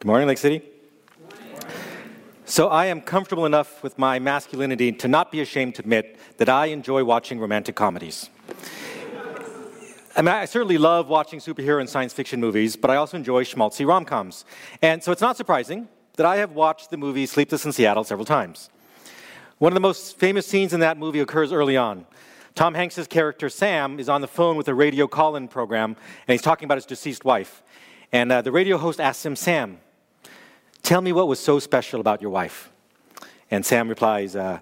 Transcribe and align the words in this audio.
Good 0.00 0.06
morning, 0.06 0.28
Lake 0.28 0.38
City. 0.38 0.62
So, 2.46 2.68
I 2.68 2.86
am 2.86 3.02
comfortable 3.02 3.44
enough 3.44 3.82
with 3.82 3.98
my 3.98 4.18
masculinity 4.18 4.92
to 4.92 5.08
not 5.08 5.30
be 5.30 5.42
ashamed 5.42 5.74
to 5.74 5.82
admit 5.82 6.16
that 6.38 6.48
I 6.48 6.66
enjoy 6.66 7.04
watching 7.04 7.38
romantic 7.38 7.76
comedies. 7.76 8.30
I, 10.16 10.22
mean, 10.22 10.28
I 10.28 10.46
certainly 10.46 10.78
love 10.78 11.08
watching 11.08 11.38
superhero 11.38 11.80
and 11.80 11.86
science 11.86 12.14
fiction 12.14 12.40
movies, 12.40 12.76
but 12.76 12.90
I 12.90 12.96
also 12.96 13.18
enjoy 13.18 13.44
schmaltzy 13.44 13.86
rom 13.86 14.06
coms. 14.06 14.46
And 14.80 15.04
so 15.04 15.12
it's 15.12 15.20
not 15.20 15.36
surprising 15.36 15.86
that 16.16 16.24
I 16.24 16.36
have 16.36 16.52
watched 16.52 16.90
the 16.90 16.96
movie 16.96 17.26
Sleepless 17.26 17.66
in 17.66 17.72
Seattle 17.72 18.04
several 18.04 18.24
times. 18.24 18.70
One 19.58 19.70
of 19.70 19.74
the 19.74 19.80
most 19.80 20.18
famous 20.18 20.46
scenes 20.46 20.72
in 20.72 20.80
that 20.80 20.96
movie 20.96 21.20
occurs 21.20 21.52
early 21.52 21.76
on. 21.76 22.06
Tom 22.54 22.72
Hanks' 22.72 23.06
character 23.06 23.50
Sam 23.50 24.00
is 24.00 24.08
on 24.08 24.22
the 24.22 24.28
phone 24.28 24.56
with 24.56 24.68
a 24.68 24.74
radio 24.74 25.06
call 25.06 25.36
in 25.36 25.46
program, 25.46 25.90
and 26.26 26.32
he's 26.32 26.40
talking 26.40 26.64
about 26.64 26.78
his 26.78 26.86
deceased 26.86 27.26
wife. 27.26 27.62
And 28.12 28.32
uh, 28.32 28.40
the 28.40 28.50
radio 28.50 28.78
host 28.78 28.98
asks 28.98 29.26
him, 29.26 29.36
Sam, 29.36 29.78
tell 30.82 31.00
me 31.00 31.12
what 31.12 31.28
was 31.28 31.38
so 31.40 31.58
special 31.58 32.00
about 32.00 32.20
your 32.22 32.30
wife. 32.30 32.70
And 33.50 33.64
Sam 33.64 33.88
replies, 33.88 34.36
uh, 34.36 34.60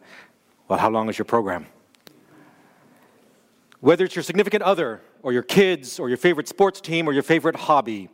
Well, 0.69 0.79
how 0.79 0.91
long 0.91 1.09
is 1.09 1.19
your 1.19 1.25
program? 1.25 1.67
Whether 3.81 4.05
it's 4.05 4.17
your 4.17 4.23
significant 4.23 4.63
other, 4.63 5.01
or 5.23 5.33
your 5.33 5.43
kids, 5.43 5.99
or 5.99 6.09
your 6.09 6.19
favorite 6.19 6.49
sports 6.49 6.81
team, 6.81 7.09
or 7.09 7.13
your 7.13 7.23
favorite 7.23 7.57
hobby, 7.57 8.09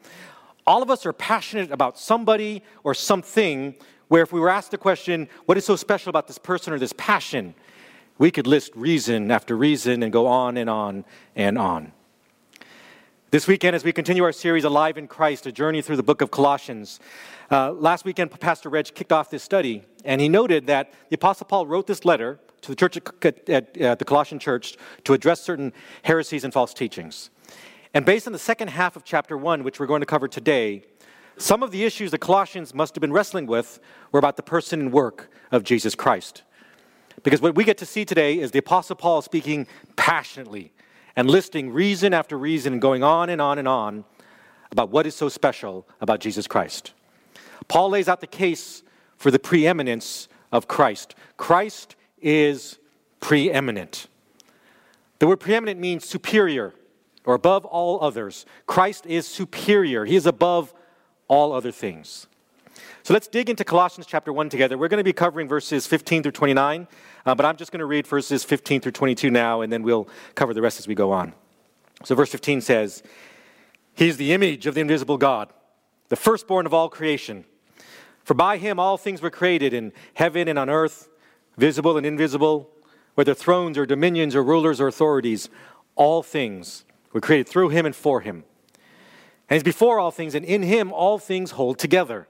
all 0.67 0.83
of 0.83 0.91
us 0.91 1.05
are 1.07 1.13
passionate 1.13 1.71
about 1.71 1.99
somebody 1.99 2.63
or 2.83 2.95
something 2.95 3.75
where 4.09 4.23
if 4.23 4.33
we 4.33 4.41
were 4.41 4.51
asked 4.51 4.71
the 4.71 4.79
question, 4.79 5.29
What 5.47 5.57
is 5.59 5.65
so 5.65 5.77
special 5.77 6.11
about 6.11 6.27
this 6.27 6.39
person 6.39 6.73
or 6.73 6.79
this 6.79 6.95
passion? 6.97 7.55
we 8.19 8.31
could 8.31 8.47
list 8.47 8.73
reason 8.77 9.31
after 9.31 9.57
reason 9.57 10.03
and 10.03 10.13
go 10.13 10.27
on 10.27 10.57
and 10.57 10.71
on 10.71 11.05
and 11.35 11.59
on. 11.59 11.93
This 13.35 13.49
weekend, 13.49 13.75
as 13.75 13.83
we 13.83 13.91
continue 13.91 14.23
our 14.23 14.31
series, 14.31 14.63
Alive 14.63 14.97
in 14.97 15.09
Christ, 15.09 15.45
a 15.45 15.51
journey 15.51 15.83
through 15.83 15.97
the 15.97 16.05
book 16.05 16.21
of 16.21 16.31
Colossians, 16.31 17.01
uh, 17.51 17.73
last 17.73 18.05
weekend, 18.05 18.31
Pastor 18.39 18.69
Reg 18.69 18.95
kicked 18.95 19.11
off 19.11 19.29
this 19.29 19.43
study, 19.43 19.83
and 20.05 20.21
he 20.21 20.29
noted 20.29 20.69
that 20.69 20.93
the 21.09 21.17
Apostle 21.17 21.47
Paul 21.47 21.67
wrote 21.67 21.89
this 21.89 22.05
letter 22.05 22.39
to 22.61 22.69
the 22.71 22.77
church 22.77 22.97
at, 22.97 23.49
at 23.51 23.83
uh, 23.83 23.97
the 23.97 24.05
Colossian 24.05 24.39
church 24.39 24.77
to 25.03 25.15
address 25.15 25.41
certain 25.41 25.73
heresies 26.05 26.45
and 26.45 26.53
false 26.53 26.73
teachings. 26.73 27.31
And 27.93 28.07
based 28.07 28.29
on 28.29 28.33
the 28.33 28.39
second 28.39 28.69
half 28.69 28.95
of 28.95 29.03
chapter 29.03 29.37
1, 29.37 29.65
which 29.65 29.81
we're 29.81 29.87
going 29.87 29.99
to 29.99 30.07
cover 30.07 30.29
today, 30.29 30.85
some 31.37 31.65
of 31.65 31.73
the 31.73 31.83
issues 31.83 32.13
the 32.13 32.19
Colossians 32.19 32.73
must 32.73 32.95
have 32.95 33.01
been 33.01 33.13
wrestling 33.13 33.47
with 33.47 33.81
were 34.13 34.21
about 34.21 34.37
the 34.37 34.45
person 34.45 34.79
and 34.79 34.93
work 34.93 35.29
of 35.51 35.65
Jesus 35.65 35.97
Christ. 35.97 36.45
Because 37.25 37.43
what 37.43 37.57
we 37.57 37.65
get 37.65 37.79
to 37.79 37.87
see 37.87 38.05
today 38.05 38.39
is 38.39 38.53
the 38.53 38.61
Apostle 38.61 38.95
Paul 38.95 39.23
speaking 39.23 39.67
passionately 39.97 40.71
and 41.17 41.31
listing 41.31 41.71
reason 41.71 42.13
after 42.13 42.37
reason 42.37 42.75
and 42.75 42.83
going 42.83 43.03
on 43.03 43.31
and 43.31 43.41
on 43.41 43.59
and 43.59 43.69
on 43.69 44.05
about 44.71 44.91
what 44.91 45.07
is 45.07 45.15
so 45.15 45.29
special 45.29 45.87
about 46.01 46.21
Jesus 46.21 46.47
Christ. 46.47 46.93
Paul 47.69 47.91
lays 47.91 48.09
out 48.09 48.21
the 48.21 48.27
case 48.27 48.83
for 49.17 49.31
the 49.31 49.39
preeminence 49.39 50.29
of 50.51 50.69
Christ. 50.69 51.15
Christ 51.37 51.97
is 52.21 52.79
preeminent. 53.21 54.09
The 55.19 55.27
word 55.27 55.41
preeminent 55.41 55.81
means 55.81 56.05
superior 56.05 56.75
or 57.25 57.35
above 57.35 57.65
all 57.65 58.03
others. 58.03 58.45
Christ 58.67 59.07
is 59.07 59.27
superior, 59.27 60.05
he 60.05 60.17
is 60.17 60.27
above 60.27 60.75
all 61.29 61.53
other 61.53 61.73
things. 61.73 62.27
So 63.03 63.13
let's 63.13 63.29
dig 63.29 63.51
into 63.51 63.65
Colossians 63.65 64.07
chapter 64.07 64.33
1 64.33 64.49
together. 64.49 64.79
We're 64.79 64.89
going 64.89 64.99
to 64.99 65.05
be 65.05 65.13
covering 65.13 65.49
verses 65.49 65.87
15 65.87 66.23
through 66.23 66.33
29, 66.33 66.89
uh, 67.27 67.35
but 67.35 67.47
I'm 67.47 67.57
just 67.57 67.71
going 67.71 67.81
to 67.81 67.87
read 67.87 68.07
verses 68.07 68.45
15 68.45 68.81
through 68.81 68.93
22 68.93 69.31
now, 69.31 69.61
and 69.61 69.73
then 69.73 69.83
we'll 69.83 70.09
cover 70.35 70.55
the 70.55 70.63
rest 70.63 70.79
as 70.79 70.89
we 70.89 70.95
go 70.95 71.13
on. 71.13 71.33
So, 72.05 72.15
verse 72.15 72.31
15 72.31 72.61
says, 72.61 73.03
He 73.95 74.09
is 74.09 74.17
the 74.17 74.33
image 74.33 74.67
of 74.67 74.75
the 74.75 74.81
invisible 74.81 75.19
God, 75.19 75.53
the 76.09 76.17
firstborn 76.17 76.67
of 76.67 76.75
all 76.75 76.89
creation. 76.89 77.45
For 78.25 78.35
by 78.35 78.57
him 78.57 78.81
all 78.81 78.97
things 78.97 79.21
were 79.21 79.31
created 79.31 79.75
in 79.75 79.93
heaven 80.15 80.49
and 80.49 80.59
on 80.59 80.71
earth, 80.71 81.09
visible 81.57 81.97
and 81.97 82.07
invisible, 82.07 82.71
whether 83.15 83.35
thrones 83.35 83.79
or 83.79 83.87
dominions 83.87 84.35
or 84.35 84.43
rulers 84.43 84.81
or 84.81 84.89
authorities, 84.89 85.49
all 85.95 86.23
things 86.23 86.85
were 87.13 87.21
created 87.21 87.49
through 87.49 87.69
him 87.69 87.87
and 87.87 87.95
for 87.95 88.23
him. 88.23 88.45
And 89.49 89.57
he's 89.57 89.63
before 89.63 90.01
all 90.01 90.11
things, 90.11 90.35
and 90.35 90.45
in 90.45 90.63
him 90.63 90.93
all 90.93 91.19
things 91.19 91.53
hold 91.53 91.79
together. 91.79 92.27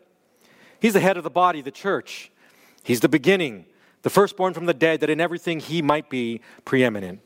He's 0.80 0.92
the 0.92 1.00
head 1.00 1.16
of 1.16 1.24
the 1.24 1.30
body, 1.30 1.60
the 1.60 1.70
church. 1.70 2.30
He's 2.82 3.00
the 3.00 3.08
beginning, 3.08 3.66
the 4.02 4.10
firstborn 4.10 4.54
from 4.54 4.66
the 4.66 4.74
dead, 4.74 5.00
that 5.00 5.10
in 5.10 5.20
everything 5.20 5.60
he 5.60 5.82
might 5.82 6.10
be 6.10 6.40
preeminent. 6.64 7.20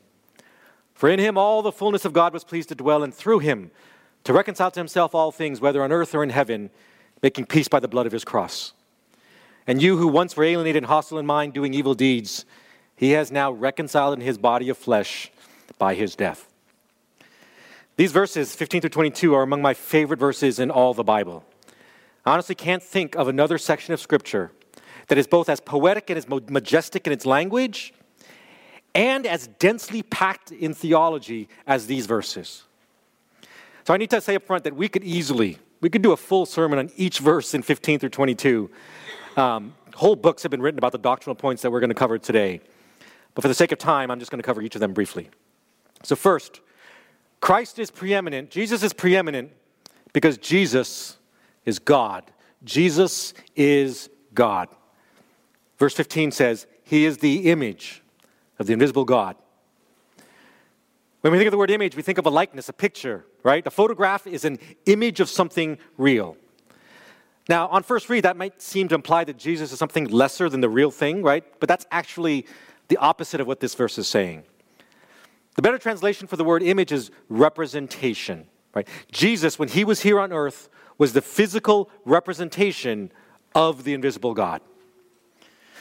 For 0.93 1.09
in 1.09 1.19
him 1.19 1.37
all 1.37 1.61
the 1.61 1.71
fullness 1.71 2.05
of 2.05 2.13
God 2.13 2.33
was 2.33 2.43
pleased 2.43 2.69
to 2.69 2.75
dwell, 2.75 3.03
and 3.03 3.13
through 3.13 3.39
him 3.39 3.71
to 4.23 4.33
reconcile 4.33 4.71
to 4.71 4.79
himself 4.79 5.15
all 5.15 5.31
things, 5.31 5.61
whether 5.61 5.83
on 5.83 5.91
earth 5.91 6.13
or 6.13 6.23
in 6.23 6.29
heaven, 6.29 6.69
making 7.21 7.45
peace 7.45 7.67
by 7.67 7.79
the 7.79 7.87
blood 7.87 8.05
of 8.05 8.11
his 8.11 8.25
cross. 8.25 8.73
And 9.67 9.81
you 9.81 9.97
who 9.97 10.07
once 10.07 10.35
were 10.35 10.43
alienated 10.43 10.83
and 10.83 10.85
hostile 10.87 11.19
in 11.19 11.25
mind, 11.25 11.53
doing 11.53 11.73
evil 11.73 11.93
deeds, 11.93 12.45
he 12.95 13.11
has 13.11 13.31
now 13.31 13.51
reconciled 13.51 14.13
in 14.13 14.21
his 14.21 14.37
body 14.37 14.69
of 14.69 14.77
flesh 14.77 15.31
by 15.77 15.95
his 15.95 16.15
death. 16.15 16.47
These 17.95 18.11
verses, 18.11 18.55
15 18.55 18.81
through 18.81 18.89
22, 18.89 19.33
are 19.33 19.43
among 19.43 19.61
my 19.61 19.73
favorite 19.73 20.19
verses 20.19 20.59
in 20.59 20.71
all 20.71 20.93
the 20.93 21.03
Bible. 21.03 21.43
I 22.25 22.33
honestly 22.33 22.55
can't 22.55 22.83
think 22.83 23.15
of 23.15 23.27
another 23.27 23.57
section 23.57 23.93
of 23.93 23.99
Scripture 23.99 24.51
that 25.07 25.17
is 25.17 25.27
both 25.27 25.49
as 25.49 25.59
poetic 25.59 26.09
and 26.09 26.17
as 26.17 26.27
majestic 26.27 27.07
in 27.07 27.13
its 27.13 27.25
language 27.25 27.93
and 28.95 29.25
as 29.25 29.47
densely 29.59 30.03
packed 30.03 30.51
in 30.51 30.73
theology 30.73 31.47
as 31.67 31.87
these 31.87 32.05
verses. 32.05 32.63
So 33.85 33.93
I 33.93 33.97
need 33.97 34.09
to 34.11 34.21
say 34.21 34.35
up 34.35 34.43
front 34.43 34.63
that 34.65 34.75
we 34.75 34.87
could 34.87 35.03
easily, 35.03 35.57
we 35.81 35.89
could 35.89 36.01
do 36.01 36.11
a 36.11 36.17
full 36.17 36.45
sermon 36.45 36.79
on 36.79 36.91
each 36.95 37.19
verse 37.19 37.53
in 37.53 37.61
15 37.61 37.99
through 37.99 38.09
22. 38.09 38.69
Um, 39.37 39.73
whole 39.95 40.15
books 40.15 40.43
have 40.43 40.51
been 40.51 40.61
written 40.61 40.77
about 40.77 40.91
the 40.91 40.97
doctrinal 40.97 41.35
points 41.35 41.61
that 41.61 41.71
we're 41.71 41.79
going 41.79 41.89
to 41.89 41.95
cover 41.95 42.17
today. 42.17 42.61
But 43.35 43.43
for 43.43 43.47
the 43.47 43.53
sake 43.53 43.71
of 43.71 43.79
time, 43.79 44.11
I'm 44.11 44.19
just 44.19 44.31
going 44.31 44.41
to 44.41 44.45
cover 44.45 44.61
each 44.61 44.75
of 44.75 44.81
them 44.81 44.93
briefly. 44.93 45.29
So, 46.03 46.15
first, 46.15 46.61
Christ 47.41 47.79
is 47.79 47.91
preeminent. 47.91 48.49
Jesus 48.49 48.83
is 48.83 48.93
preeminent 48.93 49.51
because 50.13 50.37
Jesus 50.37 51.17
is 51.69 51.79
God. 51.79 52.29
Jesus 52.65 53.33
is 53.55 54.09
God. 54.33 54.67
Verse 55.77 55.93
15 55.93 56.31
says, 56.31 56.67
He 56.83 57.05
is 57.05 57.19
the 57.19 57.49
image 57.49 58.03
of 58.59 58.67
the 58.67 58.73
invisible 58.73 59.05
God. 59.05 59.37
When 61.21 61.31
we 61.31 61.39
think 61.39 61.47
of 61.47 61.51
the 61.51 61.57
word 61.57 61.71
image, 61.71 61.95
we 61.95 62.01
think 62.01 62.17
of 62.17 62.25
a 62.25 62.29
likeness, 62.29 62.67
a 62.69 62.73
picture, 62.73 63.25
right? 63.43 63.65
A 63.65 63.71
photograph 63.71 64.27
is 64.27 64.45
an 64.45 64.59
image 64.85 65.19
of 65.19 65.29
something 65.29 65.77
real. 65.97 66.37
Now, 67.49 67.67
on 67.67 67.83
first 67.83 68.09
read, 68.09 68.25
that 68.25 68.37
might 68.37 68.61
seem 68.61 68.87
to 68.89 68.95
imply 68.95 69.23
that 69.23 69.37
Jesus 69.37 69.71
is 69.71 69.79
something 69.79 70.05
lesser 70.05 70.49
than 70.49 70.61
the 70.61 70.69
real 70.69 70.91
thing, 70.91 71.23
right? 71.23 71.43
But 71.59 71.67
that's 71.67 71.85
actually 71.91 72.45
the 72.89 72.97
opposite 72.97 73.41
of 73.41 73.47
what 73.47 73.59
this 73.59 73.75
verse 73.75 73.97
is 73.97 74.07
saying. 74.07 74.43
The 75.55 75.61
better 75.61 75.77
translation 75.77 76.27
for 76.27 76.37
the 76.37 76.43
word 76.43 76.63
image 76.63 76.91
is 76.91 77.11
representation, 77.27 78.47
right? 78.73 78.87
Jesus, 79.11 79.57
when 79.57 79.67
he 79.67 79.83
was 79.83 80.01
here 80.01 80.19
on 80.19 80.31
earth, 80.31 80.69
was 80.99 81.13
the 81.13 81.21
physical 81.21 81.89
representation 82.05 83.11
of 83.55 83.83
the 83.83 83.95
invisible 83.95 84.35
God. 84.35 84.61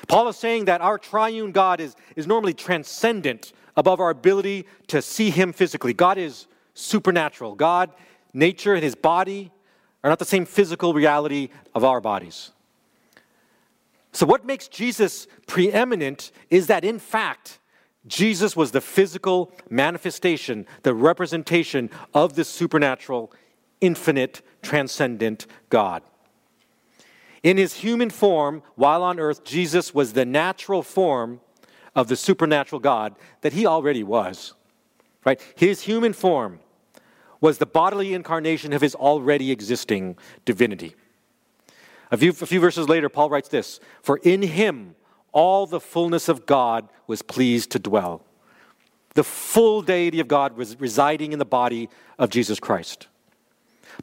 Paul 0.06 0.29
is 0.29 0.37
saying 0.37 0.65
that 0.67 0.81
our 0.81 0.97
triune 0.97 1.53
God 1.53 1.81
is, 1.81 1.95
is 2.17 2.27
normally 2.27 2.55
transcendent 2.55 3.53
above 3.77 4.01
our 4.01 4.11
ability 4.11 4.65
to 4.87 5.03
see 5.03 5.29
him 5.29 5.53
physically. 5.53 5.93
God 5.93 6.17
is 6.17 6.47
supernatural. 6.73 7.55
God, 7.55 7.91
nature, 8.33 8.75
and 8.75 8.83
his 8.83 8.95
body 8.95 9.51
are 10.03 10.09
not 10.09 10.19
the 10.19 10.25
same 10.25 10.47
physical 10.47 10.95
reality 10.95 11.50
of 11.75 11.85
our 11.85 12.00
bodies. 12.00 12.53
So, 14.12 14.25
what 14.25 14.47
makes 14.47 14.69
Jesus 14.69 15.27
preeminent 15.47 16.33
is 16.49 16.69
that, 16.69 16.85
in 16.85 16.99
fact, 16.99 17.59
Jesus 18.06 18.56
was 18.56 18.71
the 18.71 18.81
physical 18.81 19.53
manifestation, 19.69 20.67
the 20.83 20.95
representation 20.95 21.91
of 22.15 22.35
this 22.35 22.49
supernatural 22.49 23.33
infinite, 23.81 24.43
transcendent 24.62 25.47
God. 25.71 26.03
In 27.43 27.56
his 27.56 27.75
human 27.75 28.11
form, 28.11 28.62
while 28.75 29.03
on 29.03 29.20
earth, 29.20 29.44
Jesus 29.44 29.94
was 29.94 30.12
the 30.12 30.25
natural 30.25 30.82
form 30.82 31.41
of 31.94 32.08
the 32.08 32.17
supernatural 32.17 32.81
God 32.81 33.14
that 33.41 33.53
he 33.53 33.67
already 33.67 34.03
was. 34.03 34.55
Right? 35.25 35.41
His 35.56 35.82
human 35.82 36.12
form 36.12 36.61
was 37.41 37.58
the 37.58 37.67
bodily 37.67 38.14
incarnation 38.14 38.73
of 38.73 38.81
his 38.81 38.94
already 38.94 39.50
existing 39.50 40.17
divinity. 40.44 40.94
A 42.11 42.17
few, 42.17 42.31
a 42.31 42.35
few 42.35 42.61
verses 42.61 42.88
later, 42.88 43.08
Paul 43.08 43.31
writes 43.31 43.49
this 43.49 43.81
For 44.03 44.19
in 44.19 44.43
him 44.43 44.94
all 45.32 45.67
the 45.67 45.81
fullness 45.81 46.29
of 46.29 46.47
God 46.47 46.88
was 47.06 47.23
pleased 47.23 47.70
to 47.73 47.79
dwell. 47.79 48.25
The 49.14 49.25
full 49.25 49.82
deity 49.82 50.20
of 50.20 50.29
God 50.29 50.56
was 50.56 50.79
residing 50.81 51.32
in 51.32 51.38
the 51.38 51.44
body 51.44 51.88
of 52.19 52.31
Jesus 52.31 52.61
Christ. 52.61 53.08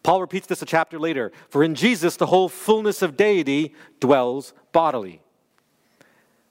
Paul 0.04 0.22
repeats 0.22 0.48
this 0.48 0.62
a 0.62 0.66
chapter 0.66 1.00
later 1.00 1.32
For 1.50 1.64
in 1.64 1.76
Jesus, 1.76 2.16
the 2.16 2.28
whole 2.28 2.50
fullness 2.50 3.02
of 3.02 3.18
deity 3.18 3.74
dwells 4.00 4.54
bodily. 4.72 5.22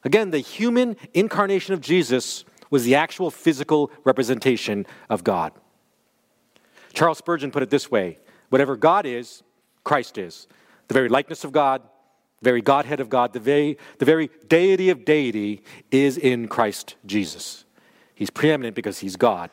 Again, 0.04 0.30
the 0.30 0.38
human 0.38 0.96
incarnation 1.14 1.72
of 1.74 1.80
Jesus 1.80 2.44
was 2.70 2.84
the 2.84 2.94
actual 2.94 3.30
physical 3.30 3.90
representation 4.04 4.86
of 5.08 5.24
God. 5.24 5.52
Charles 6.92 7.18
Spurgeon 7.18 7.50
put 7.50 7.62
it 7.62 7.70
this 7.70 7.90
way 7.90 8.18
Whatever 8.50 8.76
God 8.76 9.06
is, 9.06 9.42
Christ 9.82 10.18
is. 10.18 10.46
the 10.88 10.94
very 10.94 11.08
likeness 11.08 11.44
of 11.44 11.52
God, 11.52 11.82
the 12.40 12.50
very 12.50 12.60
Godhead 12.60 13.00
of 13.00 13.08
God, 13.08 13.32
the 13.32 13.40
very, 13.40 13.78
the 13.98 14.04
very 14.04 14.30
deity 14.48 14.90
of 14.90 15.04
deity 15.04 15.62
is 15.90 16.18
in 16.18 16.46
Christ 16.46 16.96
Jesus. 17.06 17.64
He's 18.14 18.30
preeminent 18.30 18.76
because 18.76 18.98
he's 18.98 19.16
God. 19.16 19.50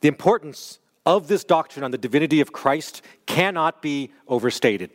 The 0.00 0.08
importance 0.08 0.78
of 1.06 1.28
this 1.28 1.44
doctrine 1.44 1.84
on 1.84 1.92
the 1.92 1.98
divinity 1.98 2.40
of 2.40 2.52
Christ 2.52 3.00
cannot 3.24 3.80
be 3.80 4.10
overstated. 4.28 4.90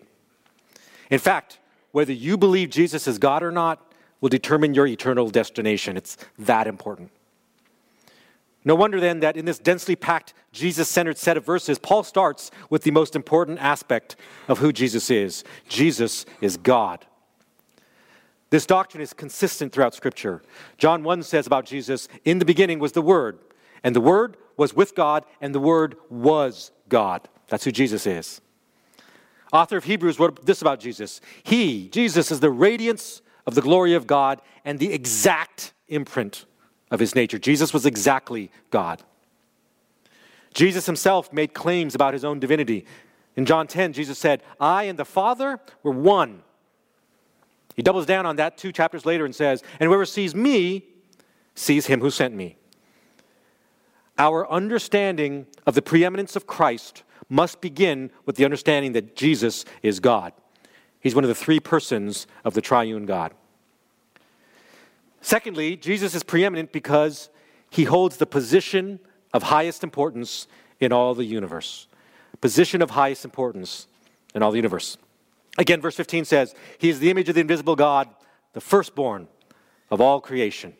In 1.09 1.19
fact, 1.19 1.57
whether 1.91 2.13
you 2.13 2.37
believe 2.37 2.69
Jesus 2.69 3.07
is 3.07 3.17
God 3.17 3.41
or 3.41 3.51
not 3.51 3.91
will 4.19 4.29
determine 4.29 4.73
your 4.73 4.85
eternal 4.85 5.29
destination. 5.29 5.97
It's 5.97 6.17
that 6.37 6.67
important. 6.67 7.11
No 8.63 8.75
wonder 8.75 8.99
then 8.99 9.21
that 9.21 9.35
in 9.35 9.45
this 9.45 9.57
densely 9.57 9.95
packed, 9.95 10.35
Jesus 10.51 10.87
centered 10.87 11.17
set 11.17 11.35
of 11.35 11.45
verses, 11.45 11.79
Paul 11.79 12.03
starts 12.03 12.51
with 12.69 12.83
the 12.83 12.91
most 12.91 13.15
important 13.15 13.57
aspect 13.59 14.15
of 14.47 14.59
who 14.59 14.71
Jesus 14.71 15.09
is 15.09 15.43
Jesus 15.67 16.25
is 16.41 16.57
God. 16.57 17.05
This 18.51 18.65
doctrine 18.65 19.01
is 19.01 19.13
consistent 19.13 19.71
throughout 19.71 19.95
Scripture. 19.95 20.43
John 20.77 21.03
1 21.03 21.23
says 21.23 21.47
about 21.47 21.65
Jesus, 21.65 22.09
In 22.25 22.37
the 22.37 22.45
beginning 22.45 22.79
was 22.79 22.91
the 22.91 23.01
Word, 23.01 23.39
and 23.83 23.95
the 23.95 24.01
Word 24.01 24.37
was 24.57 24.73
with 24.73 24.95
God, 24.95 25.25
and 25.39 25.55
the 25.55 25.59
Word 25.59 25.95
was 26.09 26.71
God. 26.89 27.27
That's 27.47 27.63
who 27.63 27.71
Jesus 27.71 28.05
is. 28.05 28.41
Author 29.51 29.77
of 29.77 29.83
Hebrews 29.83 30.19
wrote 30.19 30.45
this 30.45 30.61
about 30.61 30.79
Jesus 30.79 31.21
He, 31.43 31.89
Jesus, 31.89 32.31
is 32.31 32.39
the 32.39 32.51
radiance 32.51 33.21
of 33.45 33.55
the 33.55 33.61
glory 33.61 33.93
of 33.93 34.07
God 34.07 34.41
and 34.63 34.79
the 34.79 34.93
exact 34.93 35.73
imprint 35.87 36.45
of 36.89 36.99
his 36.99 37.15
nature. 37.15 37.39
Jesus 37.39 37.73
was 37.73 37.85
exactly 37.85 38.51
God. 38.69 39.01
Jesus 40.53 40.85
himself 40.85 41.31
made 41.31 41.53
claims 41.53 41.95
about 41.95 42.13
his 42.13 42.25
own 42.25 42.39
divinity. 42.39 42.85
In 43.35 43.45
John 43.45 43.67
10, 43.67 43.93
Jesus 43.93 44.19
said, 44.19 44.43
I 44.59 44.83
and 44.83 44.99
the 44.99 45.05
Father 45.05 45.59
were 45.83 45.91
one. 45.91 46.43
He 47.75 47.81
doubles 47.81 48.05
down 48.05 48.25
on 48.25 48.35
that 48.35 48.57
two 48.57 48.73
chapters 48.73 49.05
later 49.05 49.23
and 49.23 49.33
says, 49.33 49.63
And 49.79 49.87
whoever 49.87 50.05
sees 50.05 50.35
me 50.35 50.85
sees 51.55 51.85
him 51.85 52.01
who 52.01 52.11
sent 52.11 52.35
me. 52.35 52.57
Our 54.21 54.47
understanding 54.51 55.47
of 55.65 55.73
the 55.73 55.81
preeminence 55.81 56.35
of 56.35 56.45
Christ 56.45 57.01
must 57.27 57.59
begin 57.59 58.11
with 58.27 58.35
the 58.35 58.45
understanding 58.45 58.91
that 58.91 59.15
Jesus 59.15 59.65
is 59.81 59.99
God. 59.99 60.31
He's 60.99 61.15
one 61.15 61.23
of 61.23 61.27
the 61.27 61.33
three 61.33 61.59
persons 61.59 62.27
of 62.45 62.53
the 62.53 62.61
triune 62.61 63.07
God. 63.07 63.33
Secondly, 65.21 65.75
Jesus 65.75 66.13
is 66.13 66.21
preeminent 66.21 66.71
because 66.71 67.31
he 67.71 67.85
holds 67.85 68.17
the 68.17 68.27
position 68.27 68.99
of 69.33 69.41
highest 69.41 69.83
importance 69.83 70.45
in 70.79 70.91
all 70.93 71.15
the 71.15 71.25
universe. 71.25 71.87
Position 72.41 72.83
of 72.83 72.91
highest 72.91 73.25
importance 73.25 73.87
in 74.35 74.43
all 74.43 74.51
the 74.51 74.59
universe. 74.59 74.99
Again, 75.57 75.81
verse 75.81 75.95
15 75.95 76.25
says, 76.25 76.53
He 76.77 76.89
is 76.89 76.99
the 76.99 77.09
image 77.09 77.27
of 77.27 77.33
the 77.33 77.41
invisible 77.41 77.75
God, 77.75 78.07
the 78.53 78.61
firstborn 78.61 79.27
of 79.89 79.99
all 79.99 80.21
creation. 80.21 80.75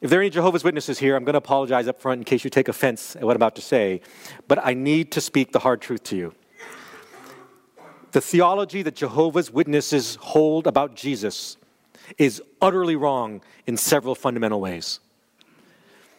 If 0.00 0.08
there 0.08 0.18
are 0.18 0.22
any 0.22 0.30
Jehovah's 0.30 0.64
Witnesses 0.64 0.98
here, 0.98 1.14
I'm 1.14 1.24
going 1.24 1.34
to 1.34 1.38
apologize 1.38 1.86
up 1.86 2.00
front 2.00 2.20
in 2.20 2.24
case 2.24 2.42
you 2.42 2.48
take 2.48 2.68
offense 2.68 3.16
at 3.16 3.22
what 3.22 3.32
I'm 3.32 3.36
about 3.36 3.54
to 3.56 3.62
say, 3.62 4.00
but 4.48 4.58
I 4.64 4.72
need 4.72 5.12
to 5.12 5.20
speak 5.20 5.52
the 5.52 5.58
hard 5.58 5.82
truth 5.82 6.02
to 6.04 6.16
you. 6.16 6.34
The 8.12 8.20
theology 8.22 8.82
that 8.82 8.96
Jehovah's 8.96 9.50
Witnesses 9.50 10.16
hold 10.16 10.66
about 10.66 10.96
Jesus 10.96 11.58
is 12.16 12.42
utterly 12.62 12.96
wrong 12.96 13.42
in 13.66 13.76
several 13.76 14.14
fundamental 14.14 14.60
ways. 14.60 15.00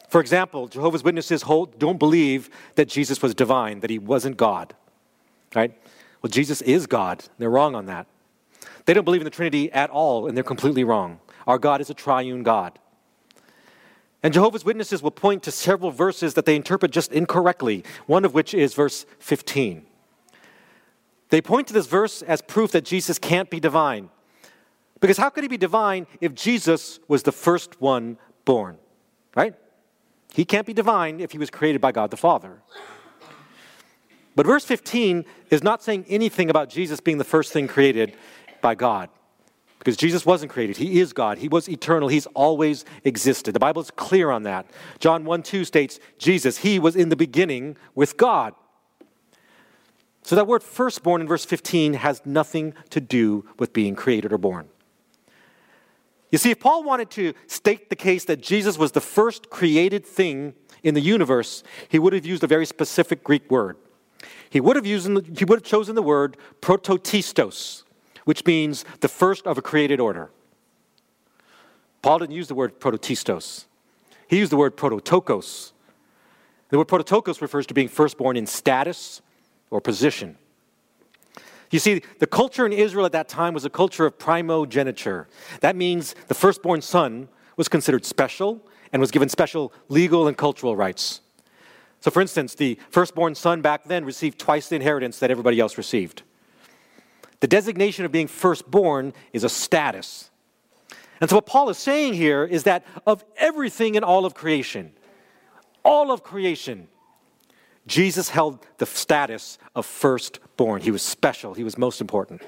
For 0.09 0.21
example, 0.21 0.67
Jehovah's 0.67 1.03
Witnesses 1.03 1.41
hold, 1.41 1.79
don't 1.79 1.97
believe 1.97 2.49
that 2.75 2.87
Jesus 2.87 3.21
was 3.21 3.33
divine, 3.33 3.79
that 3.79 3.89
he 3.89 3.97
wasn't 3.97 4.37
God. 4.37 4.75
Right? 5.55 5.73
Well, 6.21 6.29
Jesus 6.29 6.61
is 6.61 6.85
God. 6.85 7.23
They're 7.39 7.49
wrong 7.49 7.75
on 7.75 7.87
that. 7.87 8.05
They 8.85 8.93
don't 8.93 9.05
believe 9.05 9.21
in 9.21 9.25
the 9.25 9.31
Trinity 9.31 9.71
at 9.71 9.89
all, 9.89 10.27
and 10.27 10.37
they're 10.37 10.43
completely 10.43 10.83
wrong. 10.83 11.19
Our 11.47 11.57
God 11.57 11.81
is 11.81 11.89
a 11.89 11.93
triune 11.93 12.43
God. 12.43 12.77
And 14.23 14.33
Jehovah's 14.33 14.63
Witnesses 14.63 15.01
will 15.01 15.11
point 15.11 15.43
to 15.43 15.51
several 15.51 15.91
verses 15.91 16.35
that 16.35 16.45
they 16.45 16.55
interpret 16.55 16.91
just 16.91 17.11
incorrectly, 17.11 17.83
one 18.05 18.23
of 18.23 18.33
which 18.33 18.53
is 18.53 18.73
verse 18.73 19.05
15. 19.19 19.85
They 21.29 21.41
point 21.41 21.67
to 21.67 21.73
this 21.73 21.87
verse 21.87 22.21
as 22.21 22.41
proof 22.41 22.71
that 22.73 22.85
Jesus 22.85 23.17
can't 23.17 23.49
be 23.49 23.59
divine. 23.59 24.09
Because 24.99 25.17
how 25.17 25.29
could 25.29 25.43
he 25.43 25.47
be 25.47 25.57
divine 25.57 26.05
if 26.19 26.35
Jesus 26.35 26.99
was 27.07 27.23
the 27.23 27.31
first 27.31 27.81
one 27.81 28.17
born? 28.45 28.77
Right? 29.35 29.55
He 30.33 30.45
can't 30.45 30.67
be 30.67 30.73
divine 30.73 31.19
if 31.19 31.31
he 31.31 31.37
was 31.37 31.49
created 31.49 31.81
by 31.81 31.91
God 31.91 32.11
the 32.11 32.17
Father. 32.17 32.61
But 34.35 34.45
verse 34.45 34.63
15 34.63 35.25
is 35.49 35.63
not 35.63 35.83
saying 35.83 36.05
anything 36.07 36.49
about 36.49 36.69
Jesus 36.69 36.99
being 36.99 37.17
the 37.17 37.23
first 37.23 37.51
thing 37.51 37.67
created 37.67 38.15
by 38.61 38.75
God. 38.75 39.09
Because 39.81 39.97
Jesus 39.97 40.27
wasn't 40.27 40.51
created. 40.51 40.77
He 40.77 40.99
is 40.99 41.11
God. 41.11 41.39
He 41.39 41.47
was 41.47 41.67
eternal. 41.67 42.07
He's 42.07 42.27
always 42.27 42.85
existed. 43.03 43.55
The 43.55 43.59
Bible 43.59 43.81
is 43.81 43.89
clear 43.89 44.29
on 44.29 44.43
that. 44.43 44.67
John 44.99 45.25
1 45.25 45.41
2 45.41 45.65
states, 45.65 45.99
Jesus, 46.19 46.59
he 46.59 46.77
was 46.77 46.95
in 46.95 47.09
the 47.09 47.15
beginning 47.15 47.77
with 47.95 48.15
God. 48.15 48.53
So 50.21 50.35
that 50.35 50.45
word 50.45 50.61
firstborn 50.61 51.21
in 51.21 51.27
verse 51.27 51.45
15 51.45 51.95
has 51.95 52.21
nothing 52.27 52.75
to 52.91 53.01
do 53.01 53.43
with 53.57 53.73
being 53.73 53.95
created 53.95 54.31
or 54.31 54.37
born. 54.37 54.67
You 56.31 56.37
see, 56.37 56.51
if 56.51 56.59
Paul 56.59 56.83
wanted 56.83 57.09
to 57.11 57.33
state 57.47 57.89
the 57.89 57.95
case 57.95 58.25
that 58.25 58.39
Jesus 58.39 58.77
was 58.77 58.91
the 58.91 59.01
first 59.01 59.49
created 59.49 60.05
thing 60.05 60.53
in 60.83 60.93
the 60.93 61.01
universe, 61.01 61.63
he 61.89 61.97
would 61.97 62.13
have 62.13 62.23
used 62.23 62.43
a 62.43 62.47
very 62.47 62.67
specific 62.67 63.23
Greek 63.23 63.49
word. 63.49 63.77
He 64.51 64.61
would 64.61 64.75
have, 64.75 64.85
used, 64.85 65.07
he 65.07 65.43
would 65.43 65.57
have 65.57 65.63
chosen 65.63 65.95
the 65.95 66.03
word 66.03 66.37
protoktistos, 66.61 67.81
which 68.31 68.45
means 68.45 68.85
the 69.01 69.09
first 69.09 69.45
of 69.45 69.57
a 69.57 69.61
created 69.61 69.99
order. 69.99 70.31
Paul 72.01 72.19
didn't 72.19 72.33
use 72.33 72.47
the 72.47 72.55
word 72.55 72.79
protoktistos. 72.79 73.65
He 74.29 74.37
used 74.37 74.53
the 74.53 74.55
word 74.55 74.77
prototokos. 74.77 75.73
The 76.69 76.77
word 76.77 76.87
prototokos 76.87 77.41
refers 77.41 77.67
to 77.67 77.73
being 77.73 77.89
firstborn 77.89 78.37
in 78.37 78.47
status 78.47 79.21
or 79.69 79.81
position. 79.81 80.37
You 81.71 81.79
see, 81.79 82.03
the 82.19 82.25
culture 82.25 82.65
in 82.65 82.71
Israel 82.71 83.05
at 83.05 83.11
that 83.11 83.27
time 83.27 83.53
was 83.53 83.65
a 83.65 83.69
culture 83.69 84.05
of 84.05 84.17
primogeniture. 84.17 85.27
That 85.59 85.75
means 85.75 86.15
the 86.29 86.33
firstborn 86.33 86.81
son 86.81 87.27
was 87.57 87.67
considered 87.67 88.05
special 88.05 88.61
and 88.93 89.01
was 89.01 89.11
given 89.11 89.27
special 89.27 89.73
legal 89.89 90.29
and 90.29 90.37
cultural 90.37 90.77
rights. 90.77 91.19
So, 91.99 92.09
for 92.09 92.21
instance, 92.21 92.55
the 92.55 92.79
firstborn 92.91 93.35
son 93.35 93.61
back 93.61 93.83
then 93.83 94.05
received 94.05 94.39
twice 94.39 94.69
the 94.69 94.77
inheritance 94.77 95.19
that 95.19 95.31
everybody 95.31 95.59
else 95.59 95.77
received. 95.77 96.23
The 97.41 97.47
designation 97.47 98.05
of 98.05 98.11
being 98.11 98.27
firstborn 98.27 99.13
is 99.33 99.43
a 99.43 99.49
status. 99.49 100.29
And 101.19 101.29
so, 101.29 101.35
what 101.35 101.45
Paul 101.45 101.69
is 101.69 101.77
saying 101.77 102.13
here 102.13 102.45
is 102.45 102.63
that 102.63 102.85
of 103.05 103.23
everything 103.35 103.95
in 103.95 104.03
all 104.03 104.25
of 104.25 104.33
creation, 104.33 104.93
all 105.83 106.11
of 106.11 106.23
creation, 106.23 106.87
Jesus 107.87 108.29
held 108.29 108.65
the 108.77 108.85
status 108.85 109.57
of 109.75 109.85
firstborn. 109.85 110.81
He 110.81 110.91
was 110.91 111.01
special, 111.01 111.53
he 111.53 111.63
was 111.63 111.77
most 111.77 111.99
important. 111.99 112.41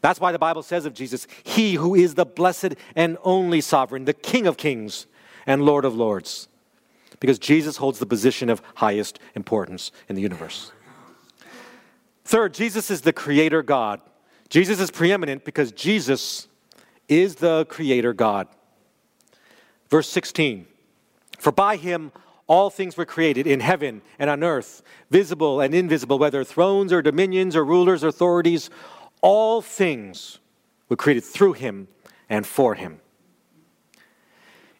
That's 0.00 0.20
why 0.20 0.30
the 0.30 0.38
Bible 0.38 0.62
says 0.62 0.84
of 0.84 0.94
Jesus, 0.94 1.26
He 1.42 1.74
who 1.74 1.94
is 1.94 2.14
the 2.14 2.26
blessed 2.26 2.74
and 2.94 3.18
only 3.24 3.60
sovereign, 3.60 4.04
the 4.04 4.12
King 4.14 4.46
of 4.46 4.56
kings 4.56 5.06
and 5.46 5.62
Lord 5.62 5.84
of 5.84 5.96
lords. 5.96 6.48
Because 7.20 7.38
Jesus 7.38 7.78
holds 7.78 7.98
the 7.98 8.06
position 8.06 8.48
of 8.48 8.62
highest 8.76 9.18
importance 9.34 9.90
in 10.08 10.14
the 10.14 10.22
universe. 10.22 10.70
Third, 12.28 12.52
Jesus 12.52 12.90
is 12.90 13.00
the 13.00 13.12
creator 13.14 13.62
God. 13.62 14.02
Jesus 14.50 14.80
is 14.80 14.90
preeminent 14.90 15.46
because 15.46 15.72
Jesus 15.72 16.46
is 17.08 17.36
the 17.36 17.64
creator 17.70 18.12
God. 18.12 18.48
Verse 19.88 20.10
16 20.10 20.66
For 21.38 21.52
by 21.52 21.76
him 21.76 22.12
all 22.46 22.68
things 22.68 22.98
were 22.98 23.06
created 23.06 23.46
in 23.46 23.60
heaven 23.60 24.02
and 24.18 24.28
on 24.28 24.44
earth, 24.44 24.82
visible 25.10 25.62
and 25.62 25.74
invisible, 25.74 26.18
whether 26.18 26.44
thrones 26.44 26.92
or 26.92 27.00
dominions 27.00 27.56
or 27.56 27.64
rulers 27.64 28.04
or 28.04 28.08
authorities, 28.08 28.68
all 29.22 29.62
things 29.62 30.38
were 30.90 30.96
created 30.96 31.24
through 31.24 31.54
him 31.54 31.88
and 32.28 32.46
for 32.46 32.74
him. 32.74 33.00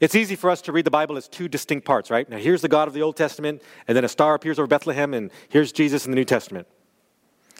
It's 0.00 0.14
easy 0.14 0.37
for 0.37 0.50
us 0.50 0.61
to 0.62 0.73
read 0.73 0.85
the 0.85 0.90
Bible 0.90 1.17
as 1.17 1.28
two 1.28 1.49
distinct 1.49 1.87
parts, 1.87 2.11
right? 2.11 2.28
Now, 2.28 2.37
here's 2.37 2.61
the 2.61 2.69
God 2.69 2.88
of 2.88 2.95
the 2.95 3.00
Old 3.00 3.17
Testament, 3.17 3.62
and 3.88 3.97
then 3.97 4.05
a 4.05 4.09
star 4.09 4.35
appears 4.35 4.59
over 4.59 4.67
Bethlehem, 4.67 5.14
and 5.14 5.31
here's 5.49 5.73
Jesus 5.73 6.05
in 6.05 6.11
the 6.11 6.17
New 6.17 6.26
Testament. 6.26 6.69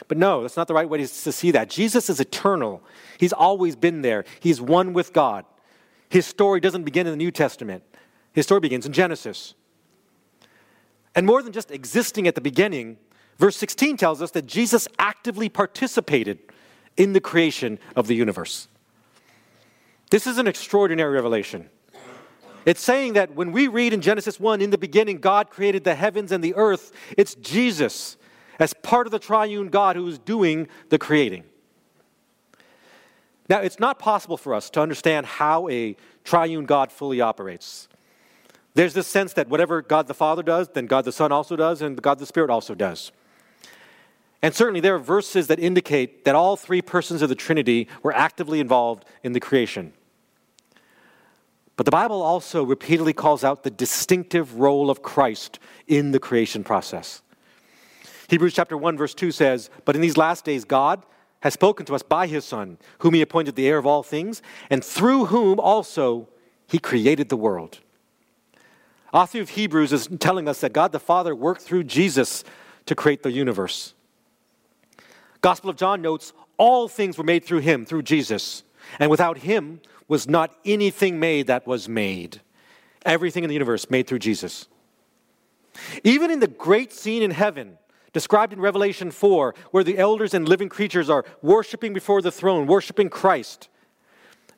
But 0.07 0.19
no, 0.19 0.43
that's 0.43 0.57
not 0.57 0.69
the 0.69 0.75
right 0.75 0.89
way 0.89 0.99
to 0.99 1.07
see 1.07 1.51
that. 1.51 1.69
Jesus 1.69 2.09
is 2.09 2.21
eternal, 2.21 2.83
He's 3.19 3.33
always 3.33 3.75
been 3.75 4.03
there, 4.03 4.25
He's 4.41 4.61
one 4.61 4.93
with 4.93 5.13
God. 5.13 5.45
His 6.09 6.27
story 6.27 6.61
doesn't 6.61 6.85
begin 6.85 7.07
in 7.07 7.13
the 7.13 7.17
New 7.17 7.31
Testament, 7.31 7.83
His 8.33 8.47
story 8.47 8.61
begins 8.61 8.87
in 8.87 8.93
Genesis. 8.93 9.55
And 11.15 11.27
more 11.27 11.43
than 11.43 11.53
just 11.53 11.71
existing 11.73 12.29
at 12.29 12.37
the 12.37 12.41
beginning, 12.41 12.97
verse 13.39 13.57
16 13.57 13.97
tells 13.97 14.23
us 14.23 14.31
that 14.33 14.47
Jesus 14.47 14.87
actively 14.99 15.49
participated 15.49 16.39
in 16.97 17.13
the 17.13 17.21
creation 17.21 17.79
of 17.97 18.07
the 18.07 18.15
universe. 18.15 18.69
This 20.11 20.27
is 20.27 20.39
an 20.39 20.47
extraordinary 20.47 21.13
revelation. 21.13 21.71
It's 22.65 22.83
saying 22.83 23.15
that 23.15 23.35
when 23.35 23.53
we 23.53 23.67
read 23.67 23.93
in 23.95 24.01
Genesis 24.01 24.39
1, 24.39 24.61
in 24.61 24.71
the 24.71 24.79
beginning, 24.79 25.19
God 25.19 25.49
created 25.49 25.85
the 25.85 25.95
heavens 25.95 26.33
and 26.33 26.45
the 26.45 26.55
earth, 26.55 26.93
it's 27.17 27.35
Jesus 27.37 28.18
as 28.59 28.75
part 28.75 29.07
of 29.07 29.11
the 29.11 29.19
triune 29.19 29.69
God 29.69 29.97
who 29.97 30.07
is 30.07 30.19
doing 30.19 30.69
the 30.89 30.99
creating. 30.99 31.45
Now, 33.49 33.61
it's 33.61 33.79
not 33.79 33.99
possible 33.99 34.37
for 34.37 34.55
us 34.55 34.69
to 34.71 34.81
understand 34.81 35.25
how 35.25 35.69
a 35.69 35.97
triune 36.25 36.67
God 36.67 36.93
fully 36.93 37.21
operates. 37.21 37.89
There's 38.75 38.95
this 38.95 39.07
sense 39.07 39.33
that 39.33 39.49
whatever 39.49 39.81
God 39.81 40.07
the 40.07 40.15
Father 40.15 40.43
does, 40.43 40.69
then 40.69 40.87
God 40.87 41.05
the 41.05 41.13
Son 41.13 41.33
also 41.33 41.57
does, 41.57 41.81
and 41.81 42.01
God 42.01 42.19
the 42.19 42.27
Spirit 42.27 42.51
also 42.51 42.75
does. 42.75 43.11
And 44.43 44.55
certainly 44.55 44.81
there 44.81 44.95
are 44.95 45.01
verses 45.01 45.49
that 45.49 45.59
indicate 45.59 46.25
that 46.25 46.35
all 46.35 46.57
three 46.57 46.83
persons 46.83 47.23
of 47.23 47.29
the 47.29 47.35
Trinity 47.35 47.89
were 48.03 48.15
actively 48.15 48.61
involved 48.61 49.05
in 49.25 49.33
the 49.33 49.41
creation. 49.41 49.93
But 51.77 51.87
the 51.87 51.91
Bible 51.91 52.23
also 52.23 52.63
repeatedly 52.65 53.13
calls 53.13 53.43
out 53.43 53.63
the 53.63 53.71
distinctive 53.71 54.61
role 54.61 54.91
of 54.91 55.03
Christ 55.03 55.59
in 55.87 56.11
the 56.11 56.21
creation 56.21 56.65
process. 56.65 57.23
Hebrews 58.29 58.55
chapter 58.55 58.77
1 58.77 58.97
verse 58.97 59.15
2 59.15 59.33
says, 59.33 59.71
"But 59.85 59.97
in 59.97 60.03
these 60.03 60.17
last 60.17 60.45
days 60.45 60.65
God 60.65 61.05
has 61.41 61.55
spoken 61.55 61.87
to 61.87 61.95
us 61.95 62.03
by 62.03 62.27
his 62.27 62.45
son, 62.45 62.79
whom 62.99 63.15
he 63.15 63.23
appointed 63.23 63.57
the 63.57 63.67
heir 63.67 63.79
of 63.79 63.87
all 63.87 64.03
things, 64.03 64.43
and 64.71 64.85
through 64.85 65.27
whom 65.27 65.59
also 65.59 66.29
he 66.67 66.79
created 66.79 67.29
the 67.29 67.37
world." 67.37 67.79
Author 69.13 69.41
of 69.41 69.51
Hebrews 69.51 69.93
is 69.93 70.09
telling 70.21 70.49
us 70.49 70.61
that 70.61 70.75
God 70.75 70.93
the 70.93 70.99
Father 70.99 71.35
worked 71.35 71.63
through 71.63 71.85
Jesus 71.85 72.45
to 72.85 72.95
create 72.95 73.23
the 73.23 73.33
universe. 73.33 73.95
Gospel 75.41 75.71
of 75.71 75.77
John 75.77 76.03
notes 76.03 76.33
all 76.59 76.89
things 76.89 77.17
were 77.17 77.25
made 77.25 77.45
through 77.45 77.61
him, 77.61 77.87
through 77.87 78.03
Jesus. 78.03 78.65
And 78.99 79.11
without 79.11 79.39
him 79.39 79.81
was 80.09 80.29
not 80.29 80.55
anything 80.65 81.19
made 81.21 81.47
that 81.47 81.67
was 81.67 81.89
made. 81.89 82.41
Everything 83.07 83.45
in 83.45 83.49
the 83.49 83.55
universe 83.55 83.89
made 83.89 84.07
through 84.07 84.19
Jesus. 84.19 84.67
Even 86.03 86.31
in 86.31 86.41
the 86.41 86.49
great 86.49 86.93
scene 86.93 87.23
in 87.23 87.31
heaven, 87.31 87.79
described 88.13 88.53
in 88.53 88.61
Revelation 88.61 89.11
4, 89.11 89.55
where 89.71 89.85
the 89.85 89.99
elders 89.99 90.35
and 90.35 90.49
living 90.49 90.69
creatures 90.69 91.11
are 91.11 91.25
worshiping 91.43 91.93
before 91.93 92.23
the 92.23 92.33
throne, 92.33 92.67
worshiping 92.67 93.09
Christ, 93.09 93.69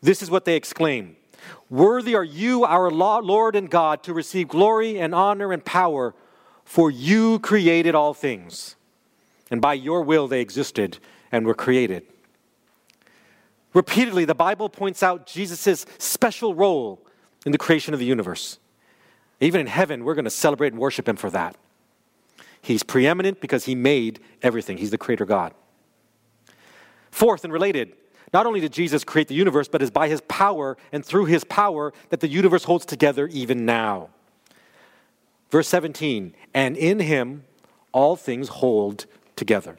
this 0.01 0.23
is 0.23 0.31
what 0.31 0.45
they 0.45 0.57
exclaim 0.57 1.17
Worthy 1.69 2.15
are 2.15 2.25
you, 2.25 2.65
our 2.65 2.91
Lord 2.91 3.57
and 3.57 3.71
God, 3.71 4.03
to 4.03 4.13
receive 4.13 4.49
glory 4.49 4.99
and 4.99 5.15
honor 5.15 5.53
and 5.53 5.65
power, 5.65 6.15
for 6.65 6.91
you 6.91 7.39
created 7.39 7.95
all 7.95 8.13
things 8.13 8.77
and 9.51 9.61
by 9.61 9.75
your 9.75 10.03
will 10.03 10.29
they 10.29 10.41
existed 10.41 10.99
and 11.33 11.45
were 11.45 11.55
created. 11.55 12.05
Repeatedly, 13.75 14.25
the 14.25 14.35
Bible 14.35 14.69
points 14.69 15.03
out 15.03 15.27
Jesus' 15.27 15.87
special 15.99 16.55
role 16.55 17.05
in 17.45 17.53
the 17.53 17.59
creation 17.59 17.95
of 17.95 18.01
the 18.01 18.07
universe. 18.07 18.59
Even 19.41 19.61
in 19.61 19.67
heaven, 19.67 20.05
we're 20.05 20.15
going 20.15 20.25
to 20.25 20.31
celebrate 20.31 20.73
and 20.73 20.81
worship 20.81 21.09
him 21.09 21.17
for 21.17 21.31
that. 21.31 21.57
He's 22.63 22.83
preeminent 22.83 23.41
because 23.41 23.65
he 23.65 23.75
made 23.75 24.21
everything, 24.43 24.79
he's 24.79 24.91
the 24.91 24.99
creator 24.99 25.25
God. 25.25 25.55
Fourth 27.11 27.45
and 27.45 27.53
related, 27.53 27.95
not 28.33 28.47
only 28.47 28.61
did 28.61 28.73
Jesus 28.73 29.03
create 29.03 29.29
the 29.29 29.35
universe, 29.35 29.67
but 29.67 29.83
it's 29.83 29.91
by 29.91 30.09
his 30.09 30.21
power 30.23 30.77
and 30.93 31.05
through 31.05 31.25
his 31.25 31.43
power 31.45 31.93
that 32.11 32.21
the 32.21 32.29
universe 32.29 32.65
holds 32.65 32.87
together 32.87 33.27
even 33.29 33.65
now. 33.65 34.11
Verse 35.51 35.67
17, 35.69 36.35
and 36.55 36.77
in 36.77 37.01
him 37.01 37.45
all 37.93 38.15
things 38.15 38.49
hold 38.49 39.07
together. 39.35 39.79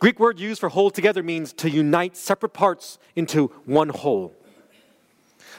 Greek 0.00 0.18
word 0.18 0.38
used 0.38 0.60
for 0.60 0.68
hold 0.68 0.94
together 0.94 1.22
means 1.22 1.52
to 1.52 1.70
unite 1.70 2.16
separate 2.16 2.52
parts 2.52 2.98
into 3.14 3.48
one 3.64 3.88
whole. 3.88 4.34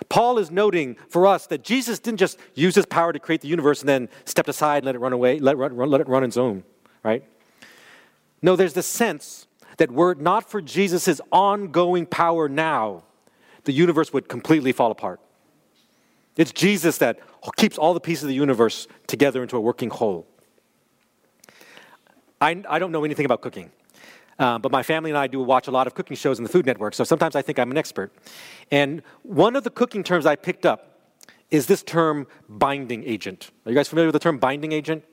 Paul 0.07 0.37
is 0.39 0.49
noting 0.49 0.95
for 1.09 1.27
us 1.27 1.47
that 1.47 1.63
Jesus 1.63 1.99
didn't 1.99 2.19
just 2.19 2.39
use 2.53 2.75
his 2.75 2.85
power 2.85 3.11
to 3.11 3.19
create 3.19 3.41
the 3.41 3.47
universe 3.47 3.81
and 3.81 3.89
then 3.89 4.09
stepped 4.25 4.47
aside 4.47 4.77
and 4.77 4.85
let 4.85 4.95
it 4.95 4.99
run 4.99 5.13
away, 5.13 5.39
let 5.39 5.55
it 5.55 5.57
run, 5.57 5.75
let 5.75 5.99
it 5.99 6.07
run 6.07 6.23
its 6.23 6.37
own, 6.37 6.63
right? 7.03 7.23
No, 8.41 8.55
there's 8.55 8.73
the 8.73 8.83
sense 8.83 9.47
that 9.77 9.91
were 9.91 10.11
it 10.11 10.19
not 10.19 10.49
for 10.49 10.61
Jesus' 10.61 11.19
ongoing 11.31 12.05
power 12.05 12.47
now, 12.47 13.03
the 13.65 13.73
universe 13.73 14.13
would 14.13 14.29
completely 14.29 14.71
fall 14.71 14.91
apart. 14.91 15.19
It's 16.37 16.51
Jesus 16.51 16.99
that 16.99 17.19
keeps 17.57 17.77
all 17.77 17.93
the 17.93 17.99
pieces 17.99 18.23
of 18.23 18.29
the 18.29 18.35
universe 18.35 18.87
together 19.07 19.41
into 19.41 19.57
a 19.57 19.61
working 19.61 19.89
whole. 19.89 20.25
I, 22.39 22.63
I 22.69 22.79
don't 22.79 22.91
know 22.91 23.03
anything 23.03 23.25
about 23.25 23.41
cooking. 23.41 23.71
Uh, 24.39 24.57
but 24.57 24.71
my 24.71 24.81
family 24.81 25.11
and 25.11 25.17
I 25.17 25.27
do 25.27 25.41
watch 25.41 25.67
a 25.67 25.71
lot 25.71 25.85
of 25.85 25.93
cooking 25.93 26.15
shows 26.15 26.39
in 26.39 26.43
the 26.43 26.49
Food 26.49 26.65
Network, 26.65 26.93
so 26.93 27.03
sometimes 27.03 27.35
I 27.35 27.41
think 27.41 27.59
I'm 27.59 27.71
an 27.71 27.77
expert. 27.77 28.13
And 28.71 29.03
one 29.23 29.57
of 29.57 29.65
the 29.65 29.69
cooking 29.69 30.01
terms 30.01 30.25
I 30.25 30.37
picked 30.37 30.65
up 30.65 30.99
is 31.51 31.65
this 31.65 31.83
term 31.83 32.25
binding 32.47 33.03
agent. 33.03 33.51
Are 33.65 33.71
you 33.71 33.75
guys 33.75 33.89
familiar 33.89 34.07
with 34.07 34.13
the 34.13 34.19
term 34.19 34.37
binding 34.37 34.71
agent? 34.71 35.03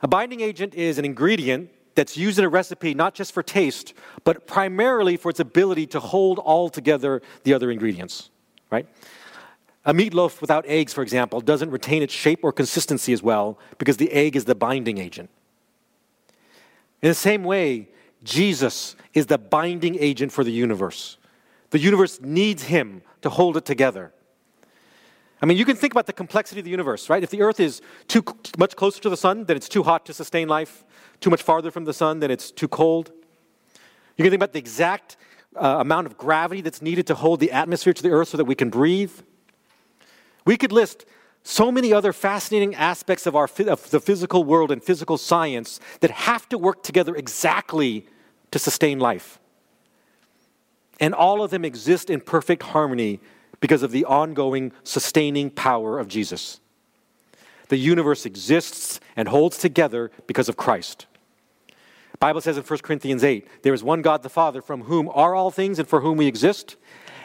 A 0.00 0.06
binding 0.06 0.40
agent 0.40 0.74
is 0.74 0.98
an 0.98 1.04
ingredient 1.04 1.70
that's 1.96 2.16
used 2.16 2.38
in 2.38 2.44
a 2.44 2.48
recipe 2.48 2.94
not 2.94 3.14
just 3.14 3.32
for 3.32 3.42
taste, 3.42 3.94
but 4.22 4.46
primarily 4.46 5.16
for 5.16 5.30
its 5.30 5.40
ability 5.40 5.86
to 5.88 5.98
hold 5.98 6.38
all 6.38 6.68
together 6.68 7.20
the 7.42 7.52
other 7.52 7.72
ingredients, 7.72 8.30
right? 8.70 8.86
A 9.84 9.92
meatloaf 9.92 10.40
without 10.40 10.64
eggs, 10.66 10.92
for 10.92 11.02
example, 11.02 11.40
doesn't 11.40 11.70
retain 11.70 12.02
its 12.02 12.14
shape 12.14 12.40
or 12.44 12.52
consistency 12.52 13.12
as 13.12 13.22
well 13.22 13.58
because 13.78 13.96
the 13.96 14.12
egg 14.12 14.36
is 14.36 14.44
the 14.44 14.54
binding 14.54 14.98
agent. 14.98 15.30
In 17.02 17.08
the 17.08 17.14
same 17.14 17.44
way, 17.44 17.88
Jesus 18.24 18.96
is 19.14 19.26
the 19.26 19.38
binding 19.38 19.96
agent 19.98 20.32
for 20.32 20.42
the 20.42 20.50
universe. 20.50 21.18
The 21.70 21.78
universe 21.78 22.20
needs 22.20 22.64
him 22.64 23.02
to 23.22 23.30
hold 23.30 23.56
it 23.56 23.64
together. 23.64 24.12
I 25.40 25.46
mean, 25.46 25.56
you 25.56 25.64
can 25.64 25.76
think 25.76 25.92
about 25.92 26.06
the 26.06 26.12
complexity 26.12 26.60
of 26.60 26.64
the 26.64 26.70
universe, 26.70 27.08
right? 27.08 27.22
If 27.22 27.30
the 27.30 27.42
earth 27.42 27.60
is 27.60 27.80
too 28.08 28.24
much 28.58 28.74
closer 28.74 29.00
to 29.02 29.08
the 29.08 29.16
sun, 29.16 29.44
then 29.44 29.56
it's 29.56 29.68
too 29.68 29.84
hot 29.84 30.04
to 30.06 30.12
sustain 30.12 30.48
life. 30.48 30.84
Too 31.20 31.30
much 31.30 31.42
farther 31.42 31.70
from 31.70 31.84
the 31.84 31.92
sun, 31.92 32.20
then 32.20 32.30
it's 32.30 32.50
too 32.50 32.68
cold. 32.68 33.12
You 34.16 34.24
can 34.24 34.30
think 34.30 34.40
about 34.40 34.52
the 34.52 34.58
exact 34.58 35.16
uh, 35.56 35.76
amount 35.78 36.06
of 36.06 36.18
gravity 36.18 36.60
that's 36.60 36.82
needed 36.82 37.06
to 37.06 37.14
hold 37.14 37.38
the 37.38 37.52
atmosphere 37.52 37.92
to 37.92 38.02
the 38.02 38.10
earth 38.10 38.28
so 38.28 38.36
that 38.36 38.44
we 38.44 38.54
can 38.54 38.70
breathe. 38.70 39.12
We 40.44 40.56
could 40.56 40.72
list 40.72 41.04
so 41.48 41.72
many 41.72 41.94
other 41.94 42.12
fascinating 42.12 42.74
aspects 42.74 43.26
of, 43.26 43.34
our, 43.34 43.48
of 43.68 43.88
the 43.88 44.00
physical 44.00 44.44
world 44.44 44.70
and 44.70 44.84
physical 44.84 45.16
science 45.16 45.80
that 46.00 46.10
have 46.10 46.46
to 46.50 46.58
work 46.58 46.82
together 46.82 47.16
exactly 47.16 48.06
to 48.50 48.58
sustain 48.58 48.98
life. 48.98 49.38
And 51.00 51.14
all 51.14 51.42
of 51.42 51.50
them 51.50 51.64
exist 51.64 52.10
in 52.10 52.20
perfect 52.20 52.64
harmony 52.64 53.20
because 53.60 53.82
of 53.82 53.92
the 53.92 54.04
ongoing 54.04 54.72
sustaining 54.84 55.48
power 55.48 55.98
of 55.98 56.06
Jesus. 56.06 56.60
The 57.68 57.78
universe 57.78 58.26
exists 58.26 59.00
and 59.16 59.26
holds 59.26 59.56
together 59.56 60.10
because 60.26 60.50
of 60.50 60.58
Christ. 60.58 61.06
The 62.12 62.18
Bible 62.18 62.42
says 62.42 62.58
in 62.58 62.62
1 62.62 62.78
Corinthians 62.80 63.24
8, 63.24 63.62
there 63.62 63.72
is 63.72 63.82
one 63.82 64.02
God 64.02 64.22
the 64.22 64.28
Father 64.28 64.60
from 64.60 64.82
whom 64.82 65.08
are 65.14 65.34
all 65.34 65.50
things 65.50 65.78
and 65.78 65.88
for 65.88 66.02
whom 66.02 66.18
we 66.18 66.26
exist 66.26 66.76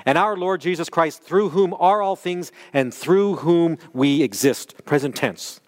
and 0.06 0.18
our 0.18 0.36
Lord 0.36 0.62
Jesus 0.62 0.90
Christ, 0.90 1.24
through 1.24 1.50
whom 1.50 1.74
are 1.80 2.02
all 2.02 2.16
things 2.16 2.52
and 2.74 2.94
through 2.94 3.38
whom 3.38 3.78
we 3.94 4.22
exist. 4.22 4.84
Present 4.86 5.16
tense. 5.16 5.60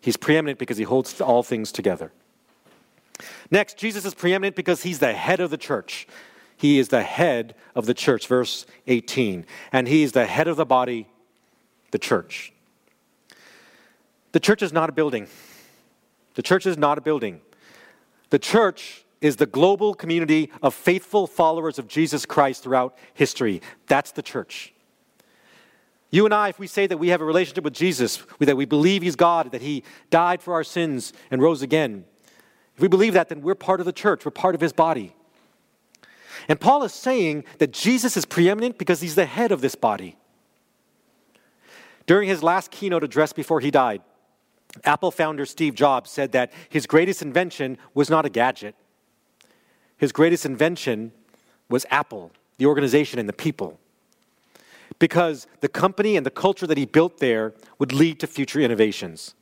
He's 0.00 0.16
preeminent 0.16 0.58
because 0.58 0.78
he 0.78 0.84
holds 0.84 1.20
all 1.20 1.42
things 1.42 1.72
together. 1.72 2.12
Next, 3.50 3.76
Jesus 3.76 4.04
is 4.04 4.14
preeminent 4.14 4.56
because 4.56 4.82
he's 4.82 4.98
the 4.98 5.12
head 5.12 5.40
of 5.40 5.50
the 5.50 5.58
church. 5.58 6.06
He 6.56 6.78
is 6.78 6.88
the 6.88 7.02
head 7.02 7.54
of 7.74 7.86
the 7.86 7.94
church, 7.94 8.26
verse 8.26 8.66
18. 8.86 9.46
And 9.72 9.88
he 9.88 10.02
is 10.02 10.12
the 10.12 10.26
head 10.26 10.48
of 10.48 10.56
the 10.56 10.66
body, 10.66 11.06
the 11.90 11.98
church. 11.98 12.52
The 14.32 14.40
church 14.40 14.62
is 14.62 14.72
not 14.72 14.88
a 14.88 14.92
building. 14.92 15.26
The 16.34 16.42
church 16.42 16.66
is 16.66 16.78
not 16.78 16.98
a 16.98 17.00
building. 17.00 17.40
The 18.30 18.38
church 18.38 19.04
is 19.20 19.36
the 19.36 19.46
global 19.46 19.94
community 19.94 20.50
of 20.62 20.74
faithful 20.74 21.26
followers 21.26 21.78
of 21.78 21.86
Jesus 21.86 22.24
Christ 22.24 22.62
throughout 22.62 22.96
history. 23.14 23.60
That's 23.86 24.12
the 24.12 24.22
church. 24.22 24.72
You 26.10 26.24
and 26.24 26.34
I, 26.34 26.48
if 26.48 26.58
we 26.58 26.66
say 26.66 26.86
that 26.86 26.98
we 26.98 27.08
have 27.08 27.20
a 27.20 27.24
relationship 27.24 27.62
with 27.62 27.74
Jesus, 27.74 28.22
that 28.40 28.56
we 28.56 28.64
believe 28.64 29.02
He's 29.02 29.16
God, 29.16 29.52
that 29.52 29.62
He 29.62 29.84
died 30.10 30.42
for 30.42 30.54
our 30.54 30.64
sins 30.64 31.12
and 31.30 31.40
rose 31.40 31.62
again, 31.62 32.04
if 32.74 32.82
we 32.82 32.88
believe 32.88 33.12
that, 33.12 33.28
then 33.28 33.42
we're 33.42 33.54
part 33.54 33.80
of 33.80 33.86
the 33.86 33.92
church, 33.92 34.24
we're 34.24 34.30
part 34.30 34.54
of 34.54 34.60
His 34.60 34.72
body. 34.72 35.14
And 36.48 36.58
Paul 36.58 36.82
is 36.82 36.94
saying 36.94 37.44
that 37.58 37.72
Jesus 37.72 38.16
is 38.16 38.24
preeminent 38.24 38.78
because 38.78 39.00
He's 39.00 39.14
the 39.14 39.26
head 39.26 39.52
of 39.52 39.60
this 39.60 39.74
body. 39.74 40.16
During 42.10 42.28
his 42.28 42.42
last 42.42 42.72
keynote 42.72 43.04
address 43.04 43.32
before 43.32 43.60
he 43.60 43.70
died, 43.70 44.02
Apple 44.82 45.12
founder 45.12 45.46
Steve 45.46 45.76
Jobs 45.76 46.10
said 46.10 46.32
that 46.32 46.52
his 46.68 46.84
greatest 46.84 47.22
invention 47.22 47.78
was 47.94 48.10
not 48.10 48.26
a 48.26 48.28
gadget, 48.28 48.74
his 50.00 50.12
greatest 50.12 50.46
invention 50.46 51.12
was 51.68 51.84
Apple, 51.90 52.32
the 52.56 52.64
organization 52.64 53.18
and 53.18 53.28
the 53.28 53.34
people. 53.34 53.78
Because 54.98 55.46
the 55.60 55.68
company 55.68 56.16
and 56.16 56.24
the 56.24 56.30
culture 56.30 56.66
that 56.66 56.78
he 56.78 56.86
built 56.86 57.18
there 57.18 57.52
would 57.78 57.92
lead 57.92 58.18
to 58.20 58.26
future 58.26 58.60
innovations. 58.60 59.34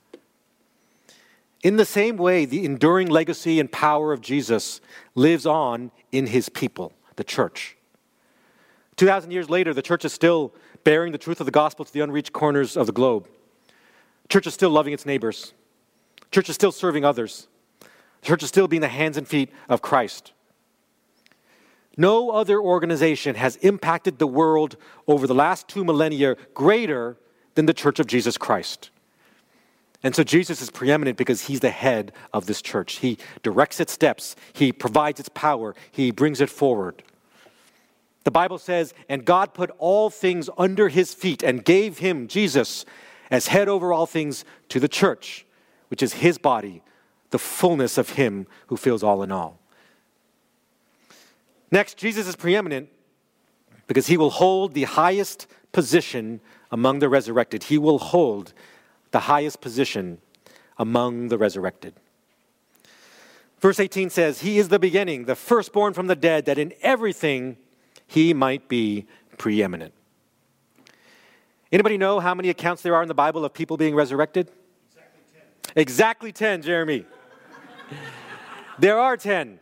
In 1.62 1.76
the 1.76 1.84
same 1.84 2.16
way, 2.16 2.44
the 2.44 2.64
enduring 2.64 3.06
legacy 3.06 3.60
and 3.60 3.70
power 3.70 4.12
of 4.12 4.20
Jesus 4.20 4.80
lives 5.14 5.46
on 5.46 5.92
in 6.10 6.26
his 6.26 6.48
people, 6.48 6.92
the 7.14 7.22
church. 7.22 7.76
2,000 8.96 9.30
years 9.30 9.48
later, 9.48 9.72
the 9.72 9.80
church 9.80 10.04
is 10.04 10.12
still 10.12 10.52
bearing 10.82 11.12
the 11.12 11.18
truth 11.18 11.38
of 11.38 11.46
the 11.46 11.52
gospel 11.52 11.84
to 11.84 11.92
the 11.92 12.00
unreached 12.00 12.32
corners 12.32 12.76
of 12.76 12.86
the 12.86 12.92
globe. 12.92 13.28
Church 14.28 14.48
is 14.48 14.54
still 14.54 14.70
loving 14.70 14.92
its 14.92 15.06
neighbors. 15.06 15.52
church 16.32 16.48
is 16.48 16.56
still 16.56 16.72
serving 16.72 17.04
others. 17.04 17.46
Church 18.22 18.42
is 18.42 18.48
still 18.48 18.66
being 18.66 18.82
the 18.82 18.88
hands 18.88 19.16
and 19.16 19.28
feet 19.28 19.52
of 19.68 19.82
Christ. 19.82 20.32
No 21.98 22.30
other 22.30 22.60
organization 22.60 23.34
has 23.34 23.56
impacted 23.56 24.18
the 24.18 24.26
world 24.26 24.76
over 25.08 25.26
the 25.26 25.34
last 25.34 25.66
two 25.66 25.84
millennia 25.84 26.36
greater 26.54 27.16
than 27.56 27.66
the 27.66 27.74
Church 27.74 27.98
of 27.98 28.06
Jesus 28.06 28.38
Christ. 28.38 28.90
And 30.04 30.14
so 30.14 30.22
Jesus 30.22 30.62
is 30.62 30.70
preeminent 30.70 31.18
because 31.18 31.46
he's 31.46 31.58
the 31.58 31.70
head 31.70 32.12
of 32.32 32.46
this 32.46 32.62
church. 32.62 32.98
He 32.98 33.18
directs 33.42 33.80
its 33.80 33.92
steps, 33.92 34.36
he 34.52 34.70
provides 34.70 35.18
its 35.18 35.28
power, 35.30 35.74
he 35.90 36.12
brings 36.12 36.40
it 36.40 36.48
forward. 36.48 37.02
The 38.22 38.30
Bible 38.30 38.58
says, 38.58 38.94
and 39.08 39.24
God 39.24 39.52
put 39.52 39.70
all 39.78 40.08
things 40.08 40.48
under 40.56 40.88
his 40.88 41.12
feet 41.14 41.42
and 41.42 41.64
gave 41.64 41.98
him, 41.98 42.28
Jesus, 42.28 42.84
as 43.28 43.48
head 43.48 43.68
over 43.68 43.92
all 43.92 44.06
things 44.06 44.44
to 44.68 44.78
the 44.78 44.86
church, 44.86 45.44
which 45.88 46.02
is 46.02 46.12
his 46.12 46.38
body, 46.38 46.82
the 47.30 47.38
fullness 47.38 47.98
of 47.98 48.10
him 48.10 48.46
who 48.68 48.76
fills 48.76 49.02
all 49.02 49.24
in 49.24 49.32
all. 49.32 49.58
Next, 51.70 51.96
Jesus 51.96 52.26
is 52.26 52.37
preeminent 52.37 52.88
because 53.87 54.06
he 54.06 54.16
will 54.16 54.30
hold 54.30 54.75
the 54.75 54.84
highest 54.84 55.46
position 55.72 56.40
among 56.70 57.00
the 57.00 57.08
resurrected. 57.08 57.64
He 57.64 57.78
will 57.78 57.98
hold 57.98 58.52
the 59.10 59.20
highest 59.20 59.60
position 59.60 60.18
among 60.78 61.28
the 61.28 61.38
resurrected. 61.38 61.94
Verse 63.60 63.80
18 63.80 64.10
says, 64.10 64.40
He 64.40 64.58
is 64.58 64.68
the 64.68 64.78
beginning, 64.78 65.25
the 65.25 65.34
firstborn 65.34 65.92
from 65.92 66.06
the 66.06 66.16
dead, 66.16 66.44
that 66.46 66.58
in 66.58 66.72
everything 66.80 67.56
he 68.06 68.32
might 68.32 68.68
be 68.68 69.06
preeminent. 69.37 69.92
Anybody 71.70 71.98
know 71.98 72.20
how 72.20 72.34
many 72.34 72.48
accounts 72.48 72.82
there 72.82 72.94
are 72.94 73.02
in 73.02 73.08
the 73.08 73.14
Bible 73.14 73.44
of 73.44 73.52
people 73.52 73.76
being 73.76 73.94
resurrected? 73.94 74.50
Exactly 74.94 75.22
10. 75.64 75.72
Exactly 75.76 76.32
10, 76.32 76.62
Jeremy. 76.62 77.04
there 78.78 78.98
are 78.98 79.16
10 79.16 79.58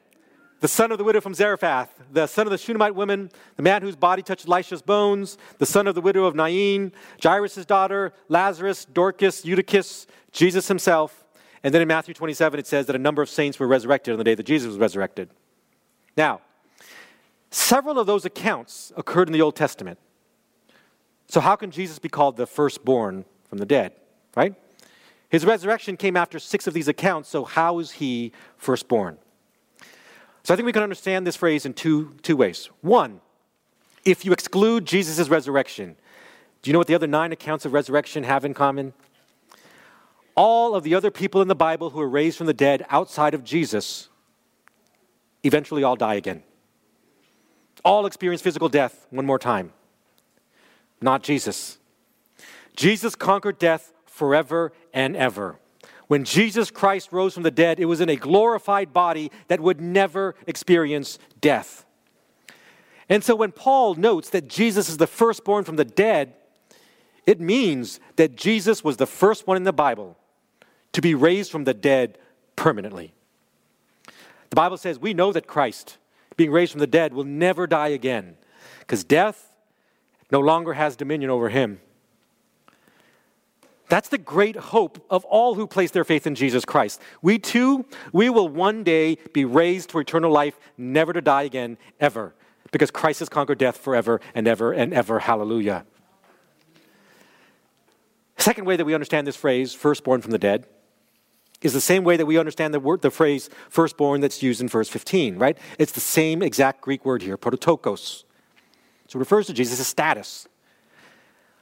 the 0.60 0.68
son 0.68 0.90
of 0.90 0.98
the 0.98 1.04
widow 1.04 1.20
from 1.20 1.34
Zarephath, 1.34 1.90
the 2.10 2.26
son 2.26 2.46
of 2.46 2.50
the 2.50 2.58
Shunammite 2.58 2.94
woman, 2.94 3.30
the 3.56 3.62
man 3.62 3.82
whose 3.82 3.96
body 3.96 4.22
touched 4.22 4.46
Elisha's 4.46 4.82
bones, 4.82 5.36
the 5.58 5.66
son 5.66 5.86
of 5.86 5.94
the 5.94 6.00
widow 6.00 6.24
of 6.24 6.34
Nain, 6.34 6.92
Jairus' 7.22 7.66
daughter, 7.66 8.12
Lazarus, 8.28 8.86
Dorcas, 8.86 9.44
Eutychus, 9.44 10.06
Jesus 10.32 10.68
himself. 10.68 11.24
And 11.62 11.74
then 11.74 11.82
in 11.82 11.88
Matthew 11.88 12.14
27, 12.14 12.58
it 12.58 12.66
says 12.66 12.86
that 12.86 12.96
a 12.96 12.98
number 12.98 13.22
of 13.22 13.28
saints 13.28 13.58
were 13.58 13.66
resurrected 13.66 14.12
on 14.12 14.18
the 14.18 14.24
day 14.24 14.34
that 14.34 14.46
Jesus 14.46 14.68
was 14.68 14.78
resurrected. 14.78 15.28
Now, 16.16 16.40
several 17.50 17.98
of 17.98 18.06
those 18.06 18.24
accounts 18.24 18.92
occurred 18.96 19.28
in 19.28 19.32
the 19.32 19.42
Old 19.42 19.56
Testament. 19.56 19.98
So, 21.28 21.40
how 21.40 21.56
can 21.56 21.70
Jesus 21.70 21.98
be 21.98 22.08
called 22.08 22.36
the 22.36 22.46
firstborn 22.46 23.24
from 23.48 23.58
the 23.58 23.66
dead, 23.66 23.92
right? 24.36 24.54
His 25.28 25.44
resurrection 25.44 25.96
came 25.96 26.16
after 26.16 26.38
six 26.38 26.66
of 26.66 26.72
these 26.72 26.88
accounts, 26.88 27.28
so 27.28 27.44
how 27.44 27.78
is 27.78 27.92
he 27.92 28.32
firstborn? 28.56 29.18
So 30.46 30.54
I 30.54 30.56
think 30.56 30.66
we 30.66 30.72
can 30.72 30.84
understand 30.84 31.26
this 31.26 31.34
phrase 31.34 31.66
in 31.66 31.74
two, 31.74 32.14
two 32.22 32.36
ways. 32.36 32.70
One, 32.80 33.20
if 34.04 34.24
you 34.24 34.30
exclude 34.30 34.84
Jesus' 34.84 35.28
resurrection, 35.28 35.96
do 36.62 36.70
you 36.70 36.72
know 36.72 36.78
what 36.78 36.86
the 36.86 36.94
other 36.94 37.08
nine 37.08 37.32
accounts 37.32 37.64
of 37.64 37.72
resurrection 37.72 38.22
have 38.22 38.44
in 38.44 38.54
common? 38.54 38.92
All 40.36 40.76
of 40.76 40.84
the 40.84 40.94
other 40.94 41.10
people 41.10 41.42
in 41.42 41.48
the 41.48 41.56
Bible 41.56 41.90
who 41.90 42.00
are 42.00 42.08
raised 42.08 42.38
from 42.38 42.46
the 42.46 42.54
dead 42.54 42.86
outside 42.90 43.34
of 43.34 43.42
Jesus 43.42 44.08
eventually 45.42 45.82
all 45.82 45.96
die 45.96 46.14
again. 46.14 46.44
All 47.84 48.06
experience 48.06 48.40
physical 48.40 48.68
death 48.68 49.08
one 49.10 49.26
more 49.26 49.40
time. 49.40 49.72
Not 51.00 51.24
Jesus. 51.24 51.78
Jesus 52.76 53.16
conquered 53.16 53.58
death 53.58 53.92
forever 54.04 54.72
and 54.94 55.16
ever. 55.16 55.58
When 56.08 56.24
Jesus 56.24 56.70
Christ 56.70 57.10
rose 57.10 57.34
from 57.34 57.42
the 57.42 57.50
dead, 57.50 57.80
it 57.80 57.86
was 57.86 58.00
in 58.00 58.08
a 58.08 58.16
glorified 58.16 58.92
body 58.92 59.30
that 59.48 59.60
would 59.60 59.80
never 59.80 60.34
experience 60.46 61.18
death. 61.40 61.84
And 63.08 63.22
so 63.22 63.34
when 63.34 63.52
Paul 63.52 63.94
notes 63.94 64.30
that 64.30 64.48
Jesus 64.48 64.88
is 64.88 64.96
the 64.96 65.06
firstborn 65.06 65.64
from 65.64 65.76
the 65.76 65.84
dead, 65.84 66.34
it 67.24 67.40
means 67.40 67.98
that 68.16 68.36
Jesus 68.36 68.84
was 68.84 68.96
the 68.96 69.06
first 69.06 69.46
one 69.46 69.56
in 69.56 69.64
the 69.64 69.72
Bible 69.72 70.16
to 70.92 71.00
be 71.00 71.14
raised 71.14 71.50
from 71.50 71.64
the 71.64 71.74
dead 71.74 72.18
permanently. 72.54 73.12
The 74.50 74.56
Bible 74.56 74.76
says 74.76 74.98
we 74.98 75.12
know 75.12 75.32
that 75.32 75.46
Christ, 75.46 75.98
being 76.36 76.52
raised 76.52 76.72
from 76.72 76.80
the 76.80 76.86
dead, 76.86 77.12
will 77.12 77.24
never 77.24 77.66
die 77.66 77.88
again 77.88 78.36
because 78.80 79.02
death 79.02 79.52
no 80.30 80.40
longer 80.40 80.74
has 80.74 80.96
dominion 80.96 81.30
over 81.30 81.48
him. 81.48 81.80
That's 83.88 84.08
the 84.08 84.18
great 84.18 84.56
hope 84.56 85.04
of 85.10 85.24
all 85.26 85.54
who 85.54 85.66
place 85.66 85.90
their 85.92 86.04
faith 86.04 86.26
in 86.26 86.34
Jesus 86.34 86.64
Christ. 86.64 87.00
We 87.22 87.38
too, 87.38 87.86
we 88.12 88.28
will 88.30 88.48
one 88.48 88.82
day 88.82 89.18
be 89.32 89.44
raised 89.44 89.90
to 89.90 89.98
eternal 89.98 90.30
life, 90.30 90.58
never 90.76 91.12
to 91.12 91.20
die 91.20 91.42
again, 91.42 91.78
ever, 92.00 92.34
because 92.72 92.90
Christ 92.90 93.20
has 93.20 93.28
conquered 93.28 93.58
death 93.58 93.76
forever 93.76 94.20
and 94.34 94.48
ever 94.48 94.72
and 94.72 94.92
ever. 94.92 95.20
Hallelujah. 95.20 95.86
Second 98.38 98.64
way 98.64 98.76
that 98.76 98.84
we 98.84 98.94
understand 98.94 99.26
this 99.26 99.36
phrase, 99.36 99.72
firstborn 99.72 100.20
from 100.20 100.32
the 100.32 100.38
dead, 100.38 100.66
is 101.62 101.72
the 101.72 101.80
same 101.80 102.04
way 102.04 102.16
that 102.16 102.26
we 102.26 102.38
understand 102.38 102.74
the 102.74 102.80
word, 102.80 103.02
the 103.02 103.10
phrase 103.10 103.48
firstborn 103.70 104.20
that's 104.20 104.42
used 104.42 104.60
in 104.60 104.68
verse 104.68 104.88
15, 104.88 105.38
right? 105.38 105.56
It's 105.78 105.92
the 105.92 106.00
same 106.00 106.42
exact 106.42 106.80
Greek 106.80 107.04
word 107.04 107.22
here, 107.22 107.38
prototokos. 107.38 108.24
So 109.08 109.16
it 109.16 109.20
refers 109.20 109.46
to 109.46 109.52
Jesus' 109.52 109.86
status. 109.86 110.48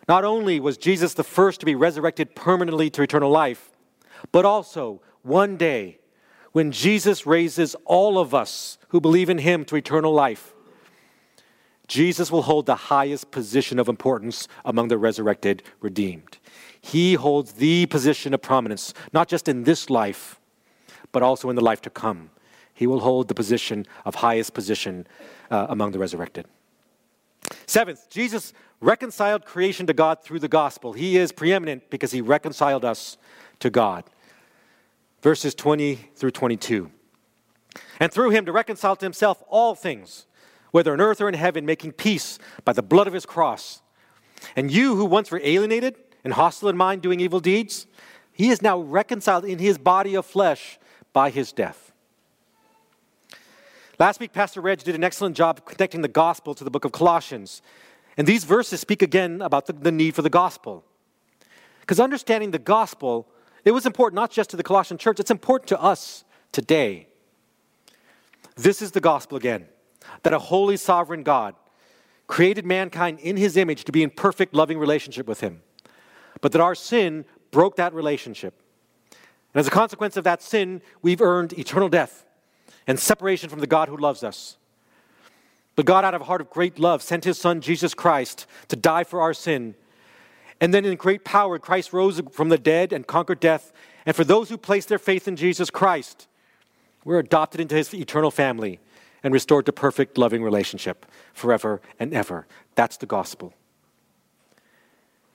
Not 0.08 0.24
only 0.24 0.60
was 0.60 0.76
Jesus 0.76 1.14
the 1.14 1.24
first 1.24 1.60
to 1.60 1.66
be 1.66 1.74
resurrected 1.74 2.34
permanently 2.34 2.90
to 2.90 3.02
eternal 3.02 3.30
life, 3.30 3.70
but 4.32 4.44
also 4.44 5.00
one 5.22 5.56
day 5.56 5.98
when 6.52 6.70
Jesus 6.70 7.26
raises 7.26 7.74
all 7.84 8.18
of 8.18 8.34
us 8.34 8.78
who 8.88 9.00
believe 9.00 9.28
in 9.28 9.38
him 9.38 9.64
to 9.64 9.76
eternal 9.76 10.12
life, 10.12 10.54
Jesus 11.86 12.30
will 12.30 12.42
hold 12.42 12.66
the 12.66 12.76
highest 12.76 13.30
position 13.30 13.78
of 13.78 13.88
importance 13.88 14.48
among 14.64 14.88
the 14.88 14.96
resurrected 14.96 15.62
redeemed. 15.80 16.38
He 16.80 17.14
holds 17.14 17.52
the 17.52 17.86
position 17.86 18.32
of 18.34 18.42
prominence, 18.42 18.94
not 19.12 19.28
just 19.28 19.48
in 19.48 19.64
this 19.64 19.90
life, 19.90 20.40
but 21.12 21.22
also 21.22 21.50
in 21.50 21.56
the 21.56 21.64
life 21.64 21.82
to 21.82 21.90
come. 21.90 22.30
He 22.72 22.86
will 22.86 23.00
hold 23.00 23.28
the 23.28 23.34
position 23.34 23.86
of 24.04 24.16
highest 24.16 24.54
position 24.54 25.06
uh, 25.50 25.66
among 25.68 25.92
the 25.92 25.98
resurrected. 25.98 26.46
Seventh, 27.66 28.08
Jesus 28.10 28.52
reconciled 28.80 29.44
creation 29.44 29.86
to 29.86 29.92
God 29.92 30.22
through 30.22 30.40
the 30.40 30.48
gospel. 30.48 30.92
He 30.92 31.16
is 31.16 31.32
preeminent 31.32 31.90
because 31.90 32.12
he 32.12 32.20
reconciled 32.20 32.84
us 32.84 33.16
to 33.60 33.70
God. 33.70 34.04
Verses 35.22 35.54
20 35.54 35.96
through 36.14 36.32
22. 36.32 36.90
And 37.98 38.12
through 38.12 38.30
him 38.30 38.44
to 38.44 38.52
reconcile 38.52 38.96
to 38.96 39.04
himself 39.04 39.42
all 39.48 39.74
things, 39.74 40.26
whether 40.70 40.92
on 40.92 41.00
earth 41.00 41.20
or 41.20 41.28
in 41.28 41.34
heaven, 41.34 41.64
making 41.64 41.92
peace 41.92 42.38
by 42.64 42.72
the 42.72 42.82
blood 42.82 43.06
of 43.06 43.14
his 43.14 43.24
cross. 43.24 43.80
And 44.54 44.70
you 44.70 44.96
who 44.96 45.04
once 45.06 45.30
were 45.30 45.40
alienated 45.42 45.96
and 46.22 46.34
hostile 46.34 46.68
in 46.68 46.76
mind, 46.76 47.02
doing 47.02 47.20
evil 47.20 47.40
deeds, 47.40 47.86
he 48.32 48.50
is 48.50 48.60
now 48.60 48.78
reconciled 48.78 49.44
in 49.44 49.58
his 49.58 49.78
body 49.78 50.14
of 50.14 50.26
flesh 50.26 50.78
by 51.12 51.30
his 51.30 51.52
death. 51.52 51.92
Last 53.98 54.18
week, 54.18 54.32
Pastor 54.32 54.60
Reg 54.60 54.82
did 54.82 54.96
an 54.96 55.04
excellent 55.04 55.36
job 55.36 55.64
connecting 55.64 56.00
the 56.00 56.08
gospel 56.08 56.52
to 56.56 56.64
the 56.64 56.70
book 56.70 56.84
of 56.84 56.90
Colossians. 56.90 57.62
And 58.16 58.26
these 58.26 58.42
verses 58.42 58.80
speak 58.80 59.02
again 59.02 59.40
about 59.40 59.66
the, 59.66 59.72
the 59.72 59.92
need 59.92 60.16
for 60.16 60.22
the 60.22 60.30
gospel. 60.30 60.84
Because 61.80 62.00
understanding 62.00 62.50
the 62.50 62.58
gospel, 62.58 63.28
it 63.64 63.70
was 63.70 63.86
important 63.86 64.16
not 64.16 64.32
just 64.32 64.50
to 64.50 64.56
the 64.56 64.64
Colossian 64.64 64.98
church, 64.98 65.20
it's 65.20 65.30
important 65.30 65.68
to 65.68 65.80
us 65.80 66.24
today. 66.50 67.06
This 68.56 68.82
is 68.82 68.90
the 68.90 69.00
gospel 69.00 69.36
again 69.36 69.66
that 70.22 70.32
a 70.32 70.38
holy, 70.38 70.76
sovereign 70.76 71.22
God 71.22 71.54
created 72.26 72.66
mankind 72.66 73.20
in 73.20 73.36
his 73.36 73.56
image 73.56 73.84
to 73.84 73.92
be 73.92 74.02
in 74.02 74.10
perfect, 74.10 74.54
loving 74.54 74.78
relationship 74.78 75.28
with 75.28 75.40
him. 75.40 75.62
But 76.40 76.50
that 76.52 76.60
our 76.60 76.74
sin 76.74 77.26
broke 77.52 77.76
that 77.76 77.94
relationship. 77.94 78.60
And 79.52 79.60
as 79.60 79.68
a 79.68 79.70
consequence 79.70 80.16
of 80.16 80.24
that 80.24 80.42
sin, 80.42 80.82
we've 81.00 81.20
earned 81.20 81.52
eternal 81.52 81.88
death 81.88 82.24
and 82.86 82.98
separation 82.98 83.48
from 83.48 83.60
the 83.60 83.66
God 83.66 83.88
who 83.88 83.96
loves 83.96 84.22
us. 84.22 84.56
But 85.76 85.86
God, 85.86 86.04
out 86.04 86.14
of 86.14 86.20
a 86.20 86.24
heart 86.24 86.40
of 86.40 86.50
great 86.50 86.78
love, 86.78 87.02
sent 87.02 87.24
his 87.24 87.38
son, 87.38 87.60
Jesus 87.60 87.94
Christ, 87.94 88.46
to 88.68 88.76
die 88.76 89.04
for 89.04 89.20
our 89.20 89.34
sin. 89.34 89.74
And 90.60 90.72
then 90.72 90.84
in 90.84 90.96
great 90.96 91.24
power, 91.24 91.58
Christ 91.58 91.92
rose 91.92 92.20
from 92.30 92.48
the 92.48 92.58
dead 92.58 92.92
and 92.92 93.06
conquered 93.06 93.40
death. 93.40 93.72
And 94.06 94.14
for 94.14 94.24
those 94.24 94.48
who 94.48 94.56
place 94.56 94.86
their 94.86 94.98
faith 94.98 95.26
in 95.26 95.36
Jesus 95.36 95.70
Christ, 95.70 96.28
we're 97.04 97.18
adopted 97.18 97.60
into 97.60 97.74
his 97.74 97.92
eternal 97.92 98.30
family 98.30 98.78
and 99.22 99.34
restored 99.34 99.66
to 99.66 99.72
perfect, 99.72 100.16
loving 100.16 100.42
relationship 100.42 101.06
forever 101.32 101.80
and 101.98 102.14
ever. 102.14 102.46
That's 102.76 102.96
the 102.96 103.06
gospel. 103.06 103.54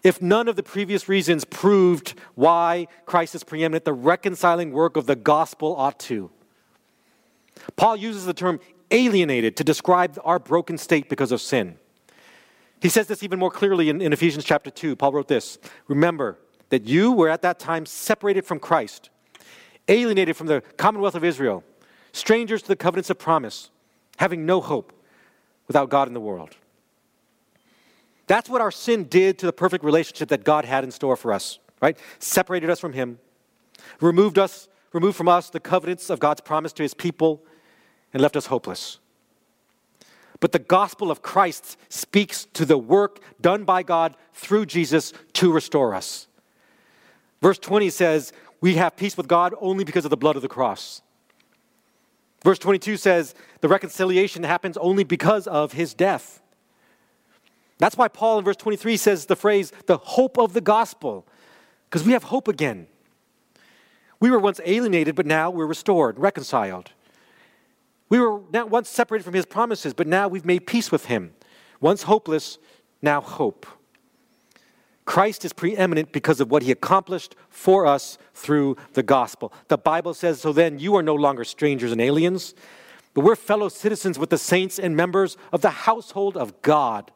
If 0.04 0.22
none 0.22 0.48
of 0.48 0.56
the 0.56 0.64
previous 0.64 1.10
reasons 1.10 1.44
proved 1.44 2.14
why 2.36 2.88
Christ 3.06 3.36
is 3.36 3.44
preeminent, 3.44 3.84
the 3.84 3.94
reconciling 3.94 4.72
work 4.72 4.96
of 4.96 5.06
the 5.06 5.16
gospel 5.16 5.76
ought 5.76 6.00
to. 6.02 6.32
Paul 7.76 7.96
uses 7.96 8.26
the 8.26 8.34
term 8.34 8.60
alienated 8.92 9.56
to 9.58 9.64
describe 9.64 10.20
our 10.24 10.40
broken 10.40 10.78
state 10.78 11.10
because 11.10 11.32
of 11.32 11.42
sin. 11.42 11.78
He 12.82 12.90
says 12.90 13.08
this 13.08 13.24
even 13.24 13.40
more 13.40 13.52
clearly 13.52 13.90
in, 13.90 14.02
in, 14.02 14.14
Ephesians 14.14 14.46
chapter 14.46 14.72
2. 14.72 14.96
Paul 14.96 15.12
wrote 15.12 15.28
this 15.28 15.60
Remember 15.88 16.38
that 16.70 16.86
you 16.86 17.12
were 17.12 17.30
at 17.30 17.42
that 17.42 17.60
time 17.60 17.86
separated 17.86 18.46
from 18.46 18.60
Christ, 18.60 19.10
alienated 19.88 20.38
from 20.38 20.48
the 20.48 20.62
commonwealth 20.78 21.16
of 21.16 21.24
Israel, 21.24 21.64
strangers 22.14 22.62
to 22.62 22.68
the 22.68 22.76
covenants 22.76 23.10
of 23.10 23.20
promise, 23.20 23.70
having 24.18 24.46
no 24.46 24.62
hope 24.62 24.94
without 25.68 25.90
God 25.90 26.08
in 26.08 26.14
the 26.14 26.20
world. 26.20 26.56
That's 28.28 28.50
what 28.50 28.62
our 28.62 28.72
sin 28.72 29.06
did 29.06 29.40
to 29.40 29.48
the 29.48 29.54
perfect 29.54 29.84
relationship 29.84 30.30
that 30.30 30.44
God 30.44 30.64
had 30.64 30.84
in 30.84 30.92
store 30.92 31.16
for 31.16 31.34
us, 31.34 31.58
right? 31.82 31.98
Separated 32.20 32.70
us 32.70 32.80
from 32.80 32.94
Him, 32.94 33.20
removed 34.00 34.38
us, 34.38 34.70
removed 34.94 35.18
from 35.18 35.28
us 35.28 35.50
the 35.50 35.60
covenants 35.60 36.10
of 36.10 36.20
God's 36.20 36.42
promise 36.42 36.74
to 36.74 36.84
His 36.84 36.94
people, 36.94 37.44
and 38.14 38.22
left 38.22 38.36
us 38.36 38.48
hopeless. 38.48 39.00
But 40.40 40.52
the 40.52 40.60
gospel 40.60 41.12
of 41.12 41.22
Christ 41.22 41.78
speaks 41.90 42.46
to 42.54 42.66
the 42.66 42.78
work 42.78 43.20
done 43.42 43.66
by 43.66 43.84
God 43.84 44.16
through 44.34 44.66
Jesus 44.66 45.14
to 45.34 45.52
restore 45.52 45.94
us. 45.94 46.28
Verse 47.42 47.60
20 47.60 47.90
says, 47.90 48.32
We 48.62 48.76
have 48.76 48.96
peace 48.96 49.18
with 49.18 49.28
God 49.28 49.54
only 49.60 49.84
because 49.84 50.06
of 50.06 50.12
the 50.12 50.18
blood 50.18 50.36
of 50.36 50.42
the 50.42 50.48
cross. 50.48 51.02
Verse 52.44 52.60
22 52.60 52.98
says, 52.98 53.36
The 53.62 53.68
reconciliation 53.68 54.44
happens 54.44 54.78
only 54.78 55.04
because 55.04 55.46
of 55.46 55.74
his 55.74 55.94
death. 55.94 56.42
That's 57.78 57.98
why 57.98 58.08
Paul 58.08 58.40
in 58.40 58.46
verse 58.46 58.58
23 58.58 58.98
says 58.98 59.26
the 59.26 59.36
phrase, 59.36 59.72
the 59.86 59.98
hope 59.98 60.38
of 60.38 60.54
the 60.54 60.62
gospel, 60.62 61.26
because 61.90 62.06
we 62.06 62.14
have 62.14 62.24
hope 62.24 62.48
again. 62.48 62.88
We 64.20 64.30
were 64.30 64.40
once 64.40 64.60
alienated, 64.66 65.16
but 65.16 65.26
now 65.26 65.50
we're 65.50 65.66
restored, 65.66 66.20
reconciled. 66.20 66.92
We 68.10 68.20
were 68.20 68.38
once 68.38 68.90
separated 68.90 69.24
from 69.24 69.34
his 69.34 69.46
promises, 69.46 69.94
but 69.94 70.08
now 70.08 70.28
we've 70.28 70.46
made 70.46 70.66
peace 70.66 70.92
with 70.92 71.06
him. 71.06 71.34
Once 71.80 72.04
hopeless, 72.04 72.58
now 73.02 73.22
hope. 73.22 73.66
Christ 75.06 75.46
is 75.46 75.54
preeminent 75.54 76.12
because 76.12 76.40
of 76.40 76.52
what 76.52 76.64
he 76.64 76.72
accomplished 76.72 77.36
for 77.50 77.86
us 77.86 78.18
through 78.34 78.78
the 78.94 79.04
gospel. 79.04 79.54
The 79.68 79.78
Bible 79.78 80.14
says, 80.14 80.42
So 80.42 80.54
then 80.54 80.80
you 80.80 80.96
are 80.96 81.04
no 81.04 81.16
longer 81.16 81.44
strangers 81.44 81.92
and 81.92 82.02
aliens, 82.02 82.54
but 83.14 83.24
we're 83.24 83.36
fellow 83.36 83.70
citizens 83.70 84.20
with 84.20 84.30
the 84.30 84.38
saints 84.38 84.78
and 84.78 84.96
members 84.96 85.38
of 85.52 85.62
the 85.62 85.70
household 85.70 86.38
of 86.38 86.62
God 86.62 87.12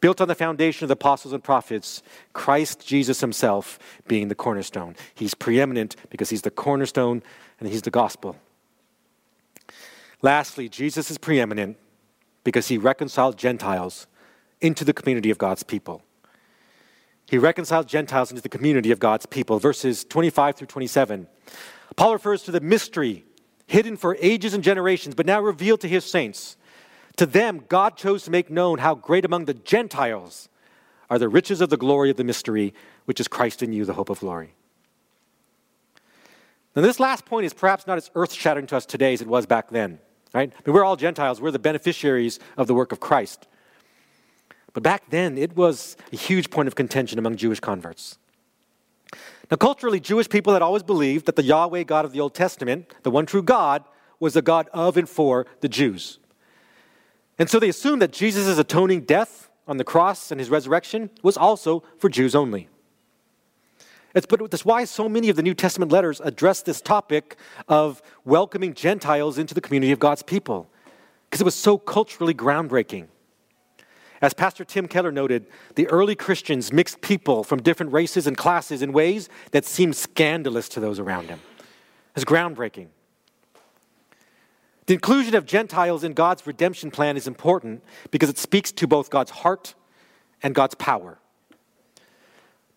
built 0.00 0.20
on 0.20 0.28
the 0.28 0.34
foundation 0.34 0.84
of 0.84 0.88
the 0.88 0.94
apostles 0.94 1.32
and 1.34 1.42
prophets, 1.42 2.02
Christ 2.32 2.86
Jesus 2.86 3.20
himself 3.20 3.78
being 4.06 4.28
the 4.28 4.34
cornerstone. 4.34 4.96
He's 5.14 5.34
preeminent 5.34 5.96
because 6.10 6.30
he's 6.30 6.42
the 6.42 6.50
cornerstone 6.50 7.22
and 7.58 7.68
he's 7.68 7.82
the 7.82 7.90
gospel. 7.90 8.36
Lastly, 10.22 10.68
Jesus 10.68 11.10
is 11.10 11.18
preeminent 11.18 11.76
because 12.44 12.68
he 12.68 12.78
reconciled 12.78 13.36
Gentiles 13.36 14.06
into 14.60 14.84
the 14.84 14.92
community 14.92 15.30
of 15.30 15.38
God's 15.38 15.62
people. 15.62 16.02
He 17.26 17.38
reconciled 17.38 17.86
Gentiles 17.86 18.30
into 18.30 18.42
the 18.42 18.48
community 18.48 18.90
of 18.90 18.98
God's 18.98 19.26
people. 19.26 19.58
Verses 19.58 20.04
25 20.04 20.56
through 20.56 20.66
27. 20.66 21.28
Paul 21.96 22.14
refers 22.14 22.42
to 22.44 22.50
the 22.50 22.60
mystery 22.60 23.24
hidden 23.66 23.96
for 23.96 24.16
ages 24.20 24.54
and 24.54 24.64
generations, 24.64 25.14
but 25.14 25.26
now 25.26 25.40
revealed 25.40 25.80
to 25.82 25.88
his 25.88 26.04
saints. 26.04 26.56
To 27.18 27.26
them, 27.26 27.64
God 27.68 27.96
chose 27.96 28.22
to 28.24 28.30
make 28.30 28.48
known 28.48 28.78
how 28.78 28.94
great 28.94 29.24
among 29.24 29.46
the 29.46 29.54
Gentiles 29.54 30.48
are 31.10 31.18
the 31.18 31.28
riches 31.28 31.60
of 31.60 31.68
the 31.68 31.76
glory 31.76 32.10
of 32.10 32.16
the 32.16 32.22
mystery, 32.22 32.72
which 33.06 33.18
is 33.18 33.26
Christ 33.26 33.60
in 33.60 33.72
you, 33.72 33.84
the 33.84 33.94
hope 33.94 34.08
of 34.08 34.20
glory. 34.20 34.54
Now, 36.76 36.82
this 36.82 37.00
last 37.00 37.26
point 37.26 37.44
is 37.44 37.52
perhaps 37.52 37.88
not 37.88 37.98
as 37.98 38.08
earth 38.14 38.32
shattering 38.32 38.68
to 38.68 38.76
us 38.76 38.86
today 38.86 39.14
as 39.14 39.20
it 39.20 39.26
was 39.26 39.46
back 39.46 39.70
then, 39.70 39.98
right? 40.32 40.52
I 40.54 40.62
mean, 40.64 40.74
we're 40.74 40.84
all 40.84 40.94
Gentiles, 40.94 41.40
we're 41.40 41.50
the 41.50 41.58
beneficiaries 41.58 42.38
of 42.56 42.68
the 42.68 42.74
work 42.74 42.92
of 42.92 43.00
Christ. 43.00 43.48
But 44.72 44.84
back 44.84 45.10
then, 45.10 45.36
it 45.36 45.56
was 45.56 45.96
a 46.12 46.16
huge 46.16 46.50
point 46.50 46.68
of 46.68 46.76
contention 46.76 47.18
among 47.18 47.34
Jewish 47.34 47.58
converts. 47.58 48.16
Now, 49.50 49.56
culturally, 49.56 49.98
Jewish 49.98 50.28
people 50.28 50.52
had 50.52 50.62
always 50.62 50.84
believed 50.84 51.26
that 51.26 51.34
the 51.34 51.42
Yahweh 51.42 51.82
God 51.82 52.04
of 52.04 52.12
the 52.12 52.20
Old 52.20 52.34
Testament, 52.34 52.94
the 53.02 53.10
one 53.10 53.26
true 53.26 53.42
God, 53.42 53.82
was 54.20 54.34
the 54.34 54.42
God 54.42 54.68
of 54.72 54.96
and 54.96 55.08
for 55.08 55.46
the 55.62 55.68
Jews. 55.68 56.20
And 57.38 57.48
so 57.48 57.58
they 57.60 57.68
assumed 57.68 58.02
that 58.02 58.12
Jesus' 58.12 58.58
atoning 58.58 59.02
death 59.02 59.50
on 59.66 59.76
the 59.76 59.84
cross 59.84 60.30
and 60.30 60.40
his 60.40 60.50
resurrection 60.50 61.10
was 61.22 61.36
also 61.36 61.84
for 61.98 62.08
Jews 62.08 62.34
only. 62.34 62.68
It's, 64.14 64.26
but 64.26 64.50
that's 64.50 64.64
why 64.64 64.84
so 64.84 65.08
many 65.08 65.28
of 65.28 65.36
the 65.36 65.42
New 65.42 65.54
Testament 65.54 65.92
letters 65.92 66.20
address 66.20 66.62
this 66.62 66.80
topic 66.80 67.36
of 67.68 68.02
welcoming 68.24 68.74
Gentiles 68.74 69.38
into 69.38 69.54
the 69.54 69.60
community 69.60 69.92
of 69.92 69.98
God's 69.98 70.22
people, 70.22 70.68
because 71.28 71.40
it 71.40 71.44
was 71.44 71.54
so 71.54 71.78
culturally 71.78 72.34
groundbreaking. 72.34 73.06
As 74.20 74.34
Pastor 74.34 74.64
Tim 74.64 74.88
Keller 74.88 75.12
noted, 75.12 75.46
the 75.76 75.86
early 75.88 76.16
Christians 76.16 76.72
mixed 76.72 77.02
people 77.02 77.44
from 77.44 77.62
different 77.62 77.92
races 77.92 78.26
and 78.26 78.36
classes 78.36 78.82
in 78.82 78.92
ways 78.92 79.28
that 79.52 79.64
seemed 79.64 79.94
scandalous 79.94 80.68
to 80.70 80.80
those 80.80 80.98
around 80.98 81.28
him. 81.28 81.40
It's 82.16 82.24
groundbreaking. 82.24 82.88
The 84.88 84.94
inclusion 84.94 85.34
of 85.34 85.44
Gentiles 85.44 86.02
in 86.02 86.14
God's 86.14 86.46
redemption 86.46 86.90
plan 86.90 87.18
is 87.18 87.26
important 87.26 87.84
because 88.10 88.30
it 88.30 88.38
speaks 88.38 88.72
to 88.72 88.86
both 88.86 89.10
God's 89.10 89.30
heart 89.30 89.74
and 90.42 90.54
God's 90.54 90.74
power. 90.76 91.18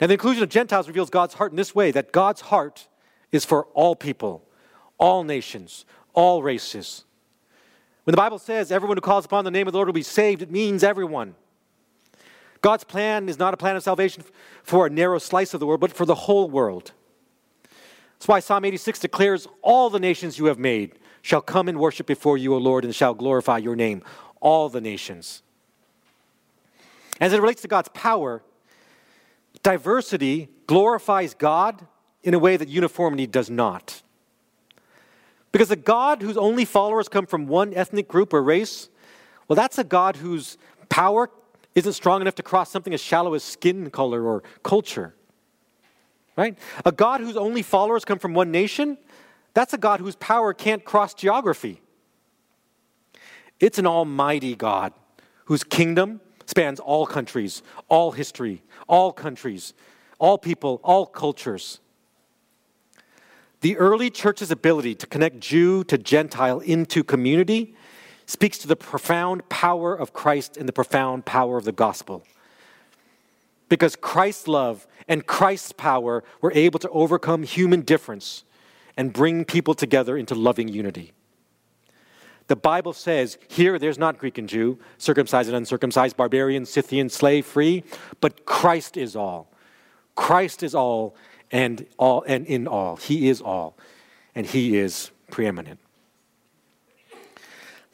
Now, 0.02 0.08
the 0.08 0.14
inclusion 0.14 0.44
of 0.44 0.50
Gentiles 0.50 0.90
reveals 0.90 1.10
God's 1.10 1.36
heart 1.36 1.54
in 1.54 1.56
this 1.56 1.74
way 1.74 1.90
that 1.92 2.12
God's 2.12 2.42
heart 2.42 2.90
is 3.32 3.46
for 3.46 3.64
all 3.68 3.96
people, 3.96 4.44
all 4.98 5.24
nations, 5.24 5.86
all 6.14 6.44
races. 6.44 7.06
When 8.04 8.12
the 8.12 8.18
Bible 8.18 8.40
says 8.40 8.74
everyone 8.74 8.98
who 8.98 9.02
calls 9.02 9.24
upon 9.24 9.46
the 9.46 9.52
name 9.52 9.68
of 9.68 9.72
the 9.72 9.78
Lord 9.78 9.88
will 9.88 9.94
be 9.94 10.04
saved, 10.04 10.42
it 10.42 10.52
means 10.52 10.84
everyone. 10.84 11.36
God's 12.60 12.84
plan 12.84 13.30
is 13.30 13.40
not 13.40 13.54
a 13.54 13.58
plan 13.58 13.78
of 13.78 13.84
salvation 13.84 14.26
for 14.64 14.86
a 14.86 14.90
narrow 14.90 15.18
slice 15.18 15.54
of 15.54 15.62
the 15.62 15.66
world, 15.66 15.80
but 15.80 15.94
for 15.94 16.06
the 16.06 16.16
whole 16.16 16.50
world. 16.50 16.92
That's 18.16 18.28
why 18.28 18.42
Psalm 18.42 18.66
86 18.66 19.00
declares, 19.00 19.48
All 19.62 19.90
the 19.90 19.98
nations 19.98 20.38
you 20.38 20.48
have 20.48 20.60
made 20.60 20.98
shall 21.22 21.42
come 21.42 21.68
and 21.68 21.80
worship 21.80 22.08
before 22.08 22.38
you, 22.38 22.54
O 22.54 22.58
Lord, 22.58 22.86
and 22.86 22.96
shall 22.96 23.14
glorify 23.14 23.58
your 23.58 23.76
name, 23.76 24.04
all 24.40 24.70
the 24.70 24.82
nations. 24.82 25.44
As 27.20 27.34
it 27.34 27.42
relates 27.42 27.62
to 27.62 27.68
God's 27.68 27.90
power, 27.94 28.42
diversity 29.62 30.50
glorifies 30.66 31.34
God 31.34 31.86
in 32.24 32.34
a 32.34 32.40
way 32.40 32.58
that 32.58 32.68
uniformity 32.68 33.28
does 33.28 33.50
not. 33.50 34.02
Because 35.52 35.70
a 35.70 35.76
God 35.76 36.22
whose 36.22 36.38
only 36.38 36.66
followers 36.66 37.10
come 37.10 37.26
from 37.26 37.48
one 37.48 37.74
ethnic 37.74 38.08
group 38.08 38.34
or 38.34 38.42
race, 38.42 38.90
well, 39.48 39.56
that's 39.56 39.78
a 39.78 39.84
God 39.84 40.16
whose 40.16 40.58
power 40.90 41.30
isn't 41.76 41.94
strong 41.94 42.22
enough 42.22 42.36
to 42.36 42.44
cross 42.44 42.72
something 42.72 42.94
as 42.94 43.02
shallow 43.02 43.34
as 43.34 43.44
skin 43.44 43.90
color 43.90 44.24
or 44.24 44.44
culture. 44.64 45.14
Right? 46.38 46.58
A 46.86 46.92
God 46.92 47.22
whose 47.22 47.38
only 47.38 47.62
followers 47.62 48.06
come 48.06 48.18
from 48.18 48.34
one 48.34 48.52
nation, 48.52 48.98
that's 49.54 49.74
a 49.74 49.78
God 49.78 50.00
whose 50.00 50.16
power 50.16 50.54
can't 50.54 50.84
cross 50.86 51.14
geography. 51.14 51.82
It's 53.60 53.78
an 53.78 53.86
almighty 53.86 54.56
God 54.56 54.94
whose 55.46 55.64
kingdom 55.64 56.22
spans 56.46 56.80
all 56.80 57.06
countries, 57.06 57.62
all 57.88 58.12
history, 58.12 58.64
all 58.88 59.12
countries, 59.12 59.74
all 60.20 60.38
people, 60.38 60.80
all 60.84 61.06
cultures. 61.06 61.80
The 63.62 63.78
early 63.78 64.10
church's 64.10 64.50
ability 64.50 64.96
to 64.96 65.08
connect 65.08 65.40
Jew 65.40 65.84
to 65.86 65.98
Gentile 65.98 66.60
into 66.62 67.04
community 67.04 67.76
speaks 68.26 68.58
to 68.60 68.68
the 68.68 68.76
profound 68.76 69.48
power 69.50 69.94
of 69.94 70.14
Christ 70.14 70.58
and 70.58 70.68
the 70.68 70.74
profound 70.74 71.26
power 71.26 71.58
of 71.58 71.66
the 71.66 71.72
gospel. 71.72 72.24
Because 73.70 73.96
Christ's 73.96 74.48
love 74.48 74.88
and 75.08 75.28
Christ's 75.28 75.74
power 75.74 76.24
were 76.42 76.52
able 76.54 76.80
to 76.80 76.90
overcome 76.90 77.44
human 77.44 77.82
difference 77.82 78.44
and 78.98 79.14
bring 79.14 79.46
people 79.46 79.74
together 79.74 80.18
into 80.18 80.36
loving 80.36 80.68
unity. 80.68 81.12
The 82.48 82.56
Bible 82.56 82.94
says 82.94 83.38
here 83.48 83.80
there's 83.80 83.98
not 83.98 84.18
Greek 84.18 84.38
and 84.38 84.50
Jew, 84.50 84.78
circumcised 84.98 85.48
and 85.48 85.56
uncircumcised, 85.56 86.18
barbarian, 86.18 86.66
Scythian, 86.66 87.10
slave, 87.10 87.46
free, 87.46 87.84
but 88.20 88.46
Christ 88.46 88.98
is 88.98 89.16
all. 89.16 89.50
Christ 90.16 90.62
is 90.62 90.76
all 90.76 91.16
and 91.52 91.86
all 91.98 92.24
and 92.28 92.46
in 92.46 92.68
all. 92.68 92.98
He 92.98 93.30
is 93.30 93.42
all, 93.42 93.78
and 94.36 94.46
he 94.46 94.78
is 94.78 95.12
preeminent. 95.30 95.80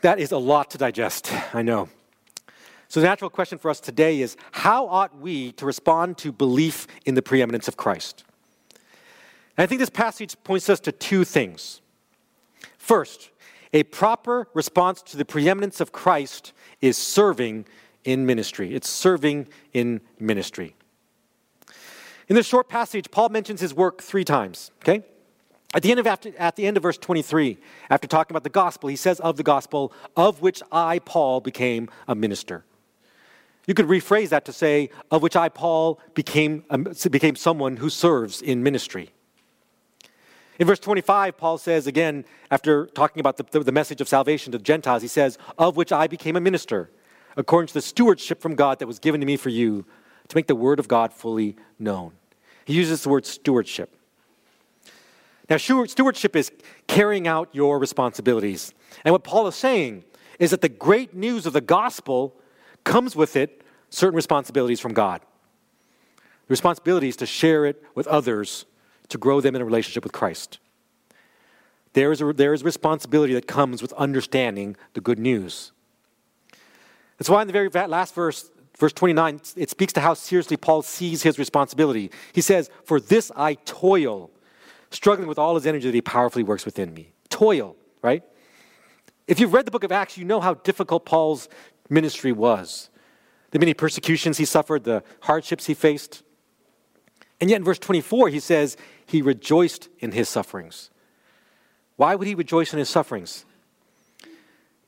That 0.01 0.19
is 0.19 0.31
a 0.31 0.37
lot 0.37 0.71
to 0.71 0.77
digest, 0.77 1.31
I 1.53 1.61
know. 1.61 1.89
So, 2.87 3.01
the 3.01 3.07
natural 3.07 3.29
question 3.29 3.57
for 3.57 3.69
us 3.69 3.79
today 3.79 4.21
is 4.21 4.37
how 4.51 4.87
ought 4.87 5.19
we 5.19 5.51
to 5.53 5.65
respond 5.65 6.17
to 6.19 6.31
belief 6.31 6.87
in 7.05 7.15
the 7.15 7.21
preeminence 7.21 7.67
of 7.67 7.75
Christ? 7.75 8.23
And 9.57 9.63
I 9.63 9.65
think 9.65 9.79
this 9.79 9.89
passage 9.89 10.35
points 10.43 10.69
us 10.69 10.79
to 10.81 10.91
two 10.91 11.23
things. 11.23 11.81
First, 12.77 13.31
a 13.73 13.83
proper 13.83 14.47
response 14.53 15.01
to 15.03 15.17
the 15.17 15.25
preeminence 15.25 15.81
of 15.81 15.91
Christ 15.91 16.53
is 16.79 16.95
serving 16.97 17.65
in 18.03 18.25
ministry. 18.25 18.73
It's 18.73 18.89
serving 18.89 19.47
in 19.73 19.99
ministry. 20.19 20.75
In 22.29 22.35
this 22.35 22.45
short 22.45 22.69
passage, 22.69 23.09
Paul 23.09 23.29
mentions 23.29 23.59
his 23.59 23.73
work 23.73 24.01
three 24.01 24.23
times, 24.23 24.71
okay? 24.83 25.03
At 25.73 25.83
the, 25.83 25.91
end 25.91 25.99
of 25.99 26.07
after, 26.07 26.31
at 26.37 26.55
the 26.55 26.65
end 26.65 26.77
of 26.77 26.83
verse 26.83 26.97
23, 26.97 27.57
after 27.89 28.07
talking 28.07 28.33
about 28.33 28.43
the 28.43 28.49
gospel, 28.49 28.89
he 28.89 28.95
says 28.95 29.19
of 29.19 29.37
the 29.37 29.43
gospel, 29.43 29.91
of 30.15 30.41
which 30.41 30.61
I, 30.71 30.99
Paul, 30.99 31.41
became 31.41 31.89
a 32.07 32.15
minister. 32.15 32.63
You 33.65 33.73
could 33.73 33.87
rephrase 33.87 34.29
that 34.29 34.45
to 34.45 34.53
say, 34.53 34.89
of 35.11 35.21
which 35.21 35.35
I, 35.35 35.49
Paul, 35.49 35.99
became, 36.13 36.63
um, 36.69 36.87
became 37.11 37.35
someone 37.35 37.77
who 37.77 37.89
serves 37.89 38.41
in 38.41 38.63
ministry. 38.63 39.11
In 40.59 40.65
verse 40.65 40.79
25, 40.79 41.37
Paul 41.37 41.57
says 41.57 41.85
again, 41.85 42.25
after 42.49 42.87
talking 42.87 43.19
about 43.19 43.37
the, 43.37 43.59
the, 43.59 43.71
message 43.71 44.01
of 44.01 44.07
salvation 44.07 44.51
to 44.51 44.57
the 44.57 44.63
Gentiles, 44.63 45.01
he 45.01 45.07
says, 45.07 45.37
Of 45.57 45.77
which 45.77 45.91
I 45.91 46.07
became 46.07 46.35
a 46.35 46.41
minister, 46.41 46.89
according 47.35 47.67
to 47.67 47.73
the 47.75 47.81
stewardship 47.81 48.41
from 48.41 48.55
God 48.55 48.79
that 48.79 48.87
was 48.87 48.97
given 48.97 49.21
to 49.21 49.27
me 49.27 49.37
for 49.37 49.49
you, 49.49 49.85
to 50.27 50.35
make 50.35 50.47
the 50.47 50.55
word 50.55 50.79
of 50.79 50.87
God 50.87 51.13
fully 51.13 51.55
known. 51.77 52.13
He 52.65 52.73
uses 52.73 53.03
the 53.03 53.09
word 53.09 53.25
stewardship. 53.25 53.95
Now, 55.49 55.57
stewardship 55.57 56.35
is 56.35 56.51
carrying 56.87 57.27
out 57.27 57.49
your 57.53 57.79
responsibilities. 57.79 58.73
And 59.05 59.13
what 59.13 59.23
Paul 59.23 59.47
is 59.47 59.55
saying 59.55 60.03
is 60.39 60.51
that 60.51 60.61
the 60.61 60.69
great 60.69 61.13
news 61.13 61.45
of 61.45 61.53
the 61.53 61.61
gospel 61.61 62.35
comes 62.83 63.15
with 63.15 63.35
it 63.35 63.61
certain 63.89 64.15
responsibilities 64.15 64.79
from 64.79 64.93
God. 64.93 65.21
The 66.17 66.51
responsibility 66.51 67.07
is 67.07 67.15
to 67.17 67.25
share 67.25 67.65
it 67.65 67.81
with 67.95 68.07
others 68.07 68.65
to 69.09 69.17
grow 69.17 69.41
them 69.41 69.55
in 69.55 69.61
a 69.61 69.65
relationship 69.65 70.03
with 70.03 70.13
Christ. 70.13 70.59
There 71.93 72.11
is, 72.11 72.21
a, 72.21 72.33
there 72.33 72.53
is 72.53 72.63
responsibility 72.63 73.33
that 73.33 73.47
comes 73.47 73.81
with 73.81 73.93
understanding 73.93 74.77
the 74.93 75.01
good 75.01 75.19
news. 75.19 75.71
That's 77.17 77.29
why 77.29 77.41
in 77.41 77.47
the 77.47 77.53
very 77.53 77.69
last 77.69 78.13
verse, 78.13 78.51
verse 78.77 78.93
29, 78.93 79.41
it 79.55 79.69
speaks 79.69 79.93
to 79.93 80.01
how 80.01 80.13
seriously 80.13 80.57
Paul 80.57 80.83
sees 80.83 81.23
his 81.23 81.39
responsibility. 81.39 82.11
He 82.33 82.41
says, 82.41 82.69
For 82.83 82.99
this 82.99 83.31
I 83.35 83.55
toil, 83.65 84.29
struggling 84.91 85.27
with 85.27 85.39
all 85.39 85.55
his 85.55 85.65
energy 85.65 85.87
that 85.87 85.95
he 85.95 86.01
powerfully 86.01 86.43
works 86.43 86.65
within 86.65 86.93
me. 86.93 87.11
Toil, 87.29 87.75
right? 88.01 88.23
If 89.27 89.39
you've 89.39 89.53
read 89.53 89.65
the 89.65 89.71
book 89.71 89.83
of 89.83 89.91
Acts, 89.91 90.17
you 90.17 90.25
know 90.25 90.39
how 90.39 90.53
difficult 90.53 91.05
Paul's 91.05 91.49
ministry 91.89 92.31
was. 92.31 92.89
The 93.51 93.59
many 93.59 93.73
persecutions 93.73 94.37
he 94.37 94.45
suffered, 94.45 94.83
the 94.83 95.03
hardships 95.21 95.65
he 95.65 95.73
faced. 95.73 96.23
And 97.39 97.49
yet 97.49 97.57
in 97.57 97.63
verse 97.63 97.79
24, 97.79 98.29
he 98.29 98.39
says 98.39 98.77
he 99.07 99.21
rejoiced 99.21 99.89
in 99.99 100.11
his 100.11 100.29
sufferings. 100.29 100.91
Why 101.95 102.13
would 102.13 102.27
he 102.27 102.35
rejoice 102.35 102.73
in 102.73 102.79
his 102.79 102.89
sufferings? 102.89 103.45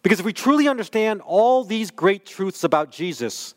Because 0.03 0.19
if 0.19 0.25
we 0.25 0.34
truly 0.34 0.67
understand 0.67 1.21
all 1.21 1.63
these 1.63 1.89
great 1.89 2.25
truths 2.25 2.63
about 2.63 2.91
Jesus, 2.91 3.55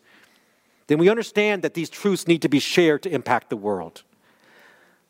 then 0.87 0.99
we 0.99 1.09
understand 1.09 1.63
that 1.63 1.75
these 1.75 1.91
truths 1.91 2.27
need 2.27 2.43
to 2.43 2.49
be 2.49 2.59
shared 2.59 3.03
to 3.03 3.11
impact 3.11 3.51
the 3.51 3.57
world. 3.57 4.03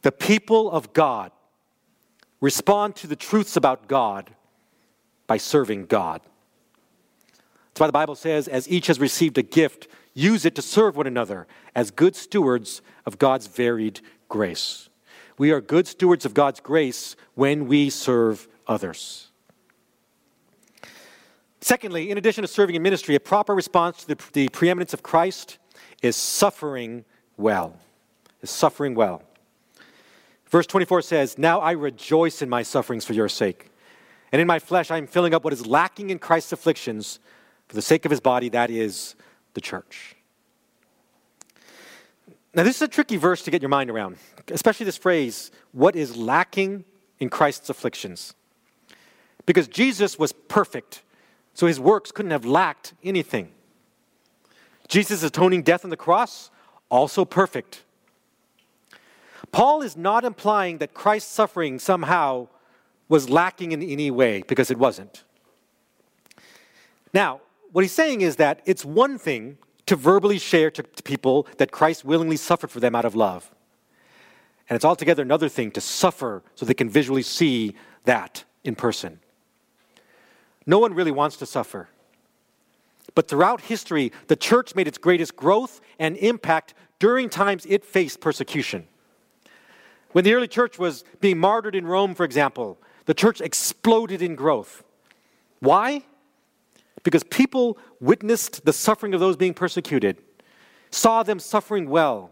The 0.03 0.13
people 0.13 0.71
of 0.71 0.93
God 0.93 1.31
respond 2.41 2.97
to 2.97 3.07
the 3.07 3.17
truths 3.17 3.57
about 3.57 3.89
God 3.89 4.31
by 5.27 5.37
serving 5.37 5.87
God. 5.87 6.21
That's 7.69 7.81
why 7.81 7.87
the 7.87 7.93
Bible 7.93 8.17
says, 8.17 8.49
as 8.49 8.69
each 8.69 8.89
has 8.89 8.99
received 8.99 9.39
a 9.39 9.43
gift, 9.43 9.89
use 10.13 10.45
it 10.45 10.55
to 10.57 10.63
serve 10.63 10.97
one 10.97 11.07
another 11.07 11.47
as 11.75 11.91
good 11.91 12.17
stewards 12.17 12.83
of 13.07 13.19
God's 13.19 13.47
varied 13.47 14.01
grace. 14.29 14.89
We 15.39 15.51
are 15.51 15.61
good 15.61 15.87
stewards 15.87 16.25
of 16.25 16.35
God's 16.35 16.61
grace 16.61 17.17
when 17.35 17.67
we 17.67 17.91
serve 17.91 18.49
others. 18.67 19.29
Secondly, 21.61 22.11
in 22.11 22.19
addition 22.19 22.43
to 22.43 22.49
serving 22.49 22.75
in 22.75 22.83
ministry, 22.83 23.15
a 23.15 23.21
proper 23.21 23.55
response 23.55 24.05
to 24.05 24.09
the, 24.09 24.19
the 24.33 24.49
preeminence 24.49 24.93
of 24.93 25.03
Christ 25.03 25.59
is 26.03 26.17
suffering 26.17 27.05
well. 27.37 27.77
Is 28.43 28.51
suffering 28.51 28.95
well. 28.95 29.23
Verse 30.47 30.67
24 30.67 31.03
says, 31.03 31.39
Now 31.39 31.61
I 31.61 31.73
rejoice 31.73 32.43
in 32.43 32.49
my 32.49 32.63
sufferings 32.63 33.05
for 33.05 33.13
your 33.13 33.29
sake. 33.29 33.71
And 34.33 34.41
in 34.41 34.47
my 34.47 34.59
flesh 34.59 34.91
I 34.91 34.99
am 34.99 35.07
filling 35.07 35.35
up 35.35 35.45
what 35.45 35.53
is 35.53 35.67
lacking 35.67 36.11
in 36.11 36.19
Christ's 36.19 36.53
afflictions 36.53 37.21
for 37.69 37.77
the 37.77 37.83
sake 37.83 38.05
of 38.05 38.11
his 38.11 38.21
body, 38.21 38.49
that 38.51 38.71
is 38.71 39.15
the 39.55 39.61
church. 39.61 40.17
Now, 42.55 42.65
this 42.65 42.77
is 42.77 42.83
a 42.83 42.89
tricky 42.89 43.17
verse 43.17 43.43
to 43.45 43.51
get 43.51 43.63
your 43.63 43.71
mind 43.71 43.89
around, 43.89 44.19
especially 44.49 44.85
this 44.85 44.97
phrase, 44.97 45.51
what 45.73 45.97
is 45.97 46.17
lacking 46.17 46.85
in 47.19 47.29
Christ's 47.29 47.71
afflictions? 47.71 48.35
Because 49.47 49.69
Jesus 49.69 50.19
was 50.19 50.33
perfect, 50.33 51.03
so 51.55 51.67
his 51.67 51.81
works 51.81 52.13
couldn't 52.13 52.31
have 52.31 52.45
lacked 52.45 52.95
anything. 53.03 53.53
Jesus' 54.89 55.23
atoning 55.23 55.63
death 55.63 55.85
on 55.85 55.91
the 55.91 55.97
cross, 55.97 56.51
also 56.89 57.25
perfect. 57.25 57.83
Paul 59.51 59.83
is 59.83 59.97
not 59.97 60.25
implying 60.25 60.79
that 60.79 60.95
Christ's 60.95 61.33
suffering 61.33 61.79
somehow 61.79 62.49
was 63.09 63.29
lacking 63.29 63.73
in 63.73 63.83
any 63.83 64.11
way, 64.11 64.43
because 64.47 64.71
it 64.71 64.79
wasn't. 64.79 65.25
Now, 67.13 67.41
what 67.73 67.83
he's 67.83 67.93
saying 67.93 68.21
is 68.21 68.37
that 68.37 68.61
it's 68.65 68.85
one 68.85 69.19
thing 69.19 69.59
to 69.87 69.97
verbally 69.97 70.39
share 70.39 70.71
to, 70.71 70.83
people 70.83 71.47
that 71.59 71.71
Christ 71.71 72.05
willingly 72.05 72.37
suffered 72.37 72.71
for 72.71 72.81
them 72.81 72.95
out 72.95 73.05
of 73.05 73.15
love. 73.15 73.51
And 74.69 74.77
it's 74.77 74.85
altogether 74.85 75.23
another 75.23 75.49
thing 75.49 75.71
to 75.73 75.81
suffer 75.81 76.43
so 76.55 76.65
they 76.65 76.75
can 76.75 76.89
visually 76.89 77.23
see 77.23 77.75
that 78.05 78.45
in 78.65 78.75
person. 78.75 79.21
No 80.67 80.79
one 80.79 80.95
really 80.95 81.11
wants 81.11 81.37
to 81.39 81.47
suffer. 81.47 81.89
But 83.15 83.29
throughout 83.29 83.63
history, 83.63 84.13
the 84.29 84.37
church 84.37 84.75
made 84.75 84.89
its 84.89 84.99
greatest 84.99 85.37
growth 85.37 85.81
and 85.99 86.17
impact 86.17 86.75
during 86.99 87.29
times 87.29 87.67
it 87.67 87.85
faced 87.85 88.21
persecution. 88.21 88.87
When 90.13 90.25
the 90.25 90.35
early 90.35 90.49
church 90.49 90.79
was 90.79 91.05
being 91.21 91.39
martyred 91.39 91.75
in 91.75 91.87
Rome, 91.87 92.15
for 92.15 92.25
example, 92.25 92.79
the 93.07 93.15
church 93.15 93.41
exploded 93.41 94.23
in 94.23 94.37
growth. 94.37 94.85
Why? 95.59 96.05
because 97.03 97.25
people 97.25 97.79
witnessed 98.01 98.65
the 98.65 98.73
suffering 98.73 99.15
of 99.15 99.21
those 99.21 99.37
being 99.37 99.55
persecuted, 99.55 100.19
saw 100.91 101.23
them 101.23 101.39
suffering 101.39 101.89
well, 101.89 102.31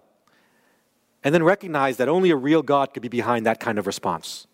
and 1.23 1.35
then 1.35 1.43
recognize 1.43 1.97
that 1.99 2.09
only 2.09 2.31
a 2.31 2.37
real 2.37 2.63
God 2.63 2.93
could 2.95 3.03
be 3.03 3.09
behind 3.09 3.47
that 3.47 3.61
kind 3.61 3.79
of 3.79 3.87
response. 3.87 4.47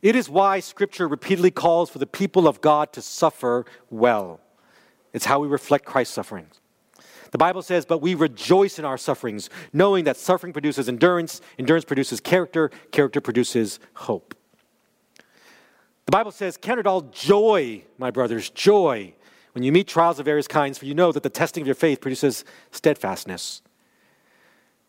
It 0.00 0.14
is 0.14 0.28
why 0.28 0.60
Scripture 0.60 1.08
repeatedly 1.08 1.50
calls 1.50 1.90
for 1.90 1.98
the 1.98 2.06
people 2.06 2.46
of 2.46 2.60
God 2.60 2.92
to 2.92 3.02
suffer 3.02 3.64
well. 3.90 4.40
It's 5.12 5.24
how 5.24 5.40
we 5.40 5.48
reflect 5.48 5.84
Christ's 5.84 6.14
sufferings. 6.14 6.60
The 7.30 7.38
Bible 7.38 7.62
says, 7.62 7.84
But 7.84 8.00
we 8.00 8.14
rejoice 8.14 8.78
in 8.78 8.84
our 8.84 8.96
sufferings, 8.96 9.50
knowing 9.72 10.04
that 10.04 10.16
suffering 10.16 10.52
produces 10.52 10.88
endurance, 10.88 11.40
endurance 11.58 11.84
produces 11.84 12.20
character, 12.20 12.70
character 12.92 13.20
produces 13.20 13.80
hope. 13.94 14.34
The 16.06 16.12
Bible 16.12 16.30
says, 16.30 16.56
Count 16.56 16.80
it 16.80 16.86
all 16.86 17.02
joy, 17.02 17.82
my 17.98 18.10
brothers, 18.10 18.50
joy, 18.50 19.14
when 19.52 19.64
you 19.64 19.72
meet 19.72 19.88
trials 19.88 20.18
of 20.18 20.24
various 20.24 20.46
kinds, 20.46 20.78
for 20.78 20.86
you 20.86 20.94
know 20.94 21.10
that 21.10 21.22
the 21.22 21.30
testing 21.30 21.62
of 21.62 21.66
your 21.66 21.74
faith 21.74 22.00
produces 22.00 22.44
steadfastness. 22.70 23.62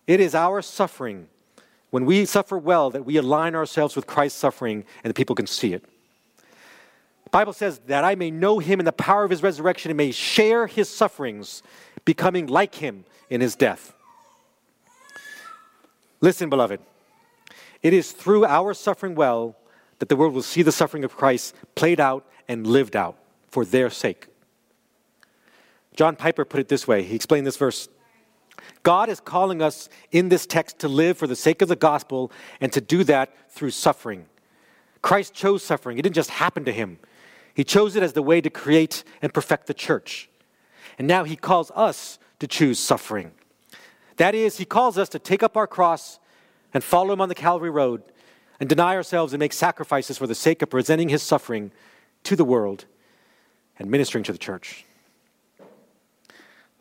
It 0.09 0.19
is 0.19 0.33
our 0.33 0.63
suffering, 0.63 1.27
when 1.91 2.03
we 2.03 2.25
suffer 2.25 2.57
well, 2.57 2.89
that 2.89 3.05
we 3.05 3.17
align 3.17 3.53
ourselves 3.53 3.95
with 3.95 4.07
Christ's 4.07 4.39
suffering 4.39 4.83
and 5.03 5.11
the 5.11 5.13
people 5.13 5.35
can 5.35 5.45
see 5.45 5.71
it. 5.71 5.83
The 7.25 7.29
Bible 7.29 7.53
says 7.53 7.79
that 7.85 8.03
I 8.03 8.15
may 8.15 8.31
know 8.31 8.57
him 8.57 8.79
in 8.79 8.87
the 8.87 8.91
power 8.91 9.23
of 9.23 9.29
his 9.29 9.43
resurrection 9.43 9.91
and 9.91 9.97
may 9.97 10.09
share 10.09 10.65
his 10.65 10.89
sufferings, 10.89 11.61
becoming 12.05 12.47
like 12.47 12.73
him 12.73 13.05
in 13.29 13.39
his 13.39 13.55
death. 13.55 13.93
Listen, 16.21 16.49
beloved, 16.49 16.79
it 17.83 17.93
is 17.93 18.11
through 18.11 18.45
our 18.45 18.73
suffering 18.73 19.13
well 19.13 19.55
that 19.99 20.09
the 20.09 20.15
world 20.15 20.33
will 20.33 20.41
see 20.41 20.63
the 20.63 20.71
suffering 20.71 21.03
of 21.03 21.15
Christ 21.15 21.53
played 21.75 21.99
out 21.99 22.25
and 22.47 22.65
lived 22.65 22.95
out 22.95 23.15
for 23.49 23.63
their 23.63 23.91
sake. 23.91 24.25
John 25.95 26.15
Piper 26.15 26.45
put 26.45 26.61
it 26.61 26.67
this 26.67 26.87
way 26.87 27.03
he 27.03 27.13
explained 27.13 27.45
this 27.45 27.57
verse 27.57 27.89
God 28.83 29.09
is 29.09 29.19
calling 29.19 29.61
us 29.61 29.89
in 30.11 30.29
this 30.29 30.45
text 30.45 30.79
to 30.79 30.87
live 30.87 31.17
for 31.17 31.27
the 31.27 31.35
sake 31.35 31.61
of 31.61 31.67
the 31.67 31.75
gospel 31.75 32.31
and 32.61 32.71
to 32.73 32.81
do 32.81 33.03
that 33.05 33.33
through 33.51 33.71
suffering. 33.71 34.25
Christ 35.01 35.33
chose 35.33 35.63
suffering, 35.63 35.97
it 35.97 36.01
didn't 36.01 36.15
just 36.15 36.29
happen 36.29 36.65
to 36.65 36.71
him. 36.71 36.99
He 37.53 37.63
chose 37.63 37.95
it 37.95 38.03
as 38.03 38.13
the 38.13 38.21
way 38.21 38.41
to 38.41 38.49
create 38.49 39.03
and 39.21 39.33
perfect 39.33 39.67
the 39.67 39.73
church. 39.73 40.29
And 40.97 41.07
now 41.07 41.23
he 41.23 41.35
calls 41.35 41.71
us 41.75 42.19
to 42.39 42.47
choose 42.47 42.79
suffering. 42.79 43.31
That 44.17 44.35
is, 44.35 44.57
he 44.57 44.65
calls 44.65 44.97
us 44.97 45.09
to 45.09 45.19
take 45.19 45.43
up 45.43 45.55
our 45.55 45.67
cross 45.67 46.19
and 46.73 46.83
follow 46.83 47.13
him 47.13 47.21
on 47.21 47.29
the 47.29 47.35
Calvary 47.35 47.69
Road 47.69 48.03
and 48.59 48.67
deny 48.67 48.95
ourselves 48.95 49.33
and 49.33 49.39
make 49.39 49.53
sacrifices 49.53 50.17
for 50.17 50.27
the 50.27 50.35
sake 50.35 50.61
of 50.61 50.69
presenting 50.69 51.09
his 51.09 51.23
suffering 51.23 51.71
to 52.23 52.35
the 52.35 52.43
world 52.43 52.85
and 53.77 53.89
ministering 53.89 54.23
to 54.25 54.31
the 54.31 54.37
church. 54.37 54.85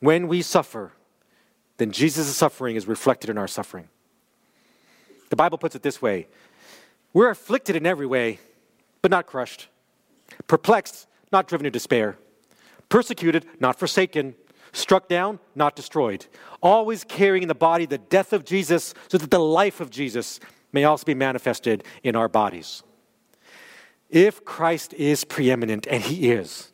When 0.01 0.29
we 0.29 0.42
suffer, 0.42 0.92
then 1.79 1.91
Jesus' 1.93 2.37
suffering 2.37 2.77
is 2.77 2.87
reflected 2.87 3.31
in 3.31 3.38
our 3.38 3.49
suffering. 3.49 3.88
The 5.31 5.37
Bible 5.37 5.59
puts 5.59 5.75
it 5.75 5.83
this 5.83 6.03
way 6.03 6.27
We're 7.12 7.31
afflicted 7.31 7.77
in 7.77 7.87
every 7.87 8.07
way, 8.07 8.38
but 9.01 9.11
not 9.11 9.27
crushed, 9.27 9.69
perplexed, 10.47 11.07
not 11.33 11.49
driven 11.49 11.64
to 11.64 11.71
despair, 11.71 12.17
persecuted, 12.88 13.47
not 13.61 13.79
forsaken, 13.79 14.35
struck 14.73 15.09
down, 15.09 15.38
not 15.55 15.77
destroyed, 15.77 16.27
always 16.62 17.05
carrying 17.05 17.43
in 17.43 17.49
the 17.49 17.55
body 17.55 17.87
the 17.87 17.99
death 17.99 18.33
of 18.33 18.45
Jesus 18.45 18.95
so 19.09 19.19
that 19.19 19.31
the 19.31 19.38
life 19.38 19.81
of 19.81 19.91
Jesus 19.91 20.41
may 20.73 20.85
also 20.85 21.05
be 21.05 21.14
manifested 21.14 21.85
in 22.03 22.14
our 22.14 22.29
bodies. 22.29 22.83
If 24.11 24.45
Christ 24.45 24.95
is 24.95 25.25
preeminent, 25.25 25.87
and 25.87 26.03
he 26.03 26.31
is, 26.31 26.73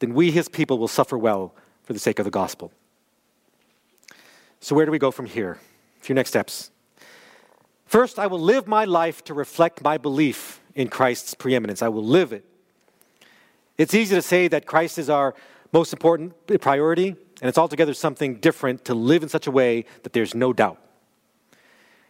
then 0.00 0.12
we, 0.12 0.30
his 0.30 0.48
people, 0.48 0.78
will 0.78 0.88
suffer 0.88 1.16
well 1.16 1.54
for 1.82 1.92
the 1.92 1.98
sake 1.98 2.18
of 2.18 2.24
the 2.24 2.30
gospel. 2.30 2.72
So, 4.66 4.74
where 4.74 4.84
do 4.84 4.90
we 4.90 4.98
go 4.98 5.12
from 5.12 5.26
here? 5.26 5.60
A 6.00 6.04
few 6.04 6.12
next 6.16 6.30
steps. 6.30 6.72
First, 7.84 8.18
I 8.18 8.26
will 8.26 8.40
live 8.40 8.66
my 8.66 8.84
life 8.84 9.22
to 9.26 9.32
reflect 9.32 9.80
my 9.84 9.96
belief 9.96 10.60
in 10.74 10.88
Christ's 10.88 11.34
preeminence. 11.34 11.82
I 11.82 11.88
will 11.88 12.02
live 12.02 12.32
it. 12.32 12.44
It's 13.78 13.94
easy 13.94 14.16
to 14.16 14.22
say 14.22 14.48
that 14.48 14.66
Christ 14.66 14.98
is 14.98 15.08
our 15.08 15.36
most 15.72 15.92
important 15.92 16.34
priority, 16.60 17.10
and 17.10 17.48
it's 17.48 17.58
altogether 17.58 17.94
something 17.94 18.40
different 18.40 18.84
to 18.86 18.94
live 18.94 19.22
in 19.22 19.28
such 19.28 19.46
a 19.46 19.52
way 19.52 19.84
that 20.02 20.12
there's 20.12 20.34
no 20.34 20.52
doubt. 20.52 20.80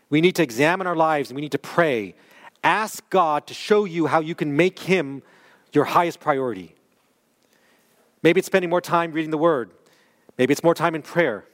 We 0.09 0.23
need 0.23 0.35
to 0.37 0.43
examine 0.43 0.87
our 0.87 0.97
lives 0.97 1.29
and 1.29 1.35
we 1.37 1.43
need 1.43 1.53
to 1.53 1.59
pray. 1.59 2.15
Ask 2.65 3.07
God 3.11 3.47
to 3.49 3.53
show 3.53 3.85
you 3.85 4.07
how 4.07 4.21
you 4.21 4.35
can 4.35 4.57
make 4.57 4.79
Him 4.79 5.23
your 5.75 5.85
highest 5.85 6.21
priority. 6.21 6.75
Maybe 8.23 8.39
it's 8.39 8.47
spending 8.47 8.71
more 8.71 8.81
time 8.81 9.13
reading 9.13 9.31
the 9.31 9.37
Word. 9.37 9.73
Maybe 10.39 10.53
it's 10.53 10.65
more 10.65 10.75
time 10.75 10.95
in 10.95 11.03
prayer. 11.03 11.45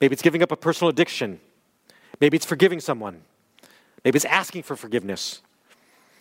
Maybe 0.00 0.12
it's 0.12 0.22
giving 0.22 0.42
up 0.42 0.52
a 0.52 0.56
personal 0.56 0.90
addiction. 0.90 1.40
Maybe 2.20 2.36
it's 2.36 2.46
forgiving 2.46 2.80
someone. 2.80 3.22
Maybe 4.04 4.16
it's 4.16 4.24
asking 4.24 4.62
for 4.62 4.76
forgiveness. 4.76 5.42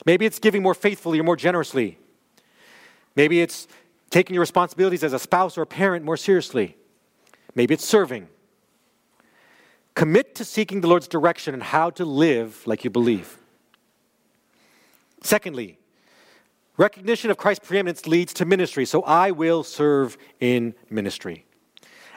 Maybe 0.05 0.25
it's 0.25 0.39
giving 0.39 0.61
more 0.61 0.73
faithfully 0.73 1.19
or 1.19 1.23
more 1.23 1.35
generously. 1.35 1.97
Maybe 3.15 3.41
it's 3.41 3.67
taking 4.09 4.35
your 4.35 4.41
responsibilities 4.41 5.03
as 5.03 5.13
a 5.13 5.19
spouse 5.19 5.57
or 5.57 5.63
a 5.63 5.67
parent 5.67 6.05
more 6.05 6.17
seriously. 6.17 6.75
Maybe 7.55 7.73
it's 7.73 7.85
serving. 7.85 8.27
Commit 9.95 10.35
to 10.35 10.45
seeking 10.45 10.81
the 10.81 10.87
Lord's 10.87 11.07
direction 11.07 11.55
and 11.55 11.63
how 11.63 11.89
to 11.91 12.05
live 12.05 12.61
like 12.67 12.83
you 12.83 12.91
believe. 12.91 13.39
Secondly, 15.23 15.79
recognition 16.77 17.31
of 17.31 17.37
Christ's 17.37 17.67
preeminence 17.67 18.05
leads 18.05 18.31
to 18.33 18.45
ministry, 18.45 18.85
so 18.85 19.01
I 19.01 19.31
will 19.31 19.63
serve 19.63 20.15
in 20.39 20.75
ministry. 20.91 21.46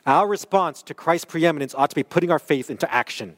Our 0.06 0.26
response 0.26 0.82
to 0.84 0.94
Christ's 0.94 1.26
preeminence 1.26 1.74
ought 1.74 1.90
to 1.90 1.96
be 1.96 2.02
putting 2.02 2.30
our 2.30 2.38
faith 2.38 2.70
into 2.70 2.92
action. 2.92 3.36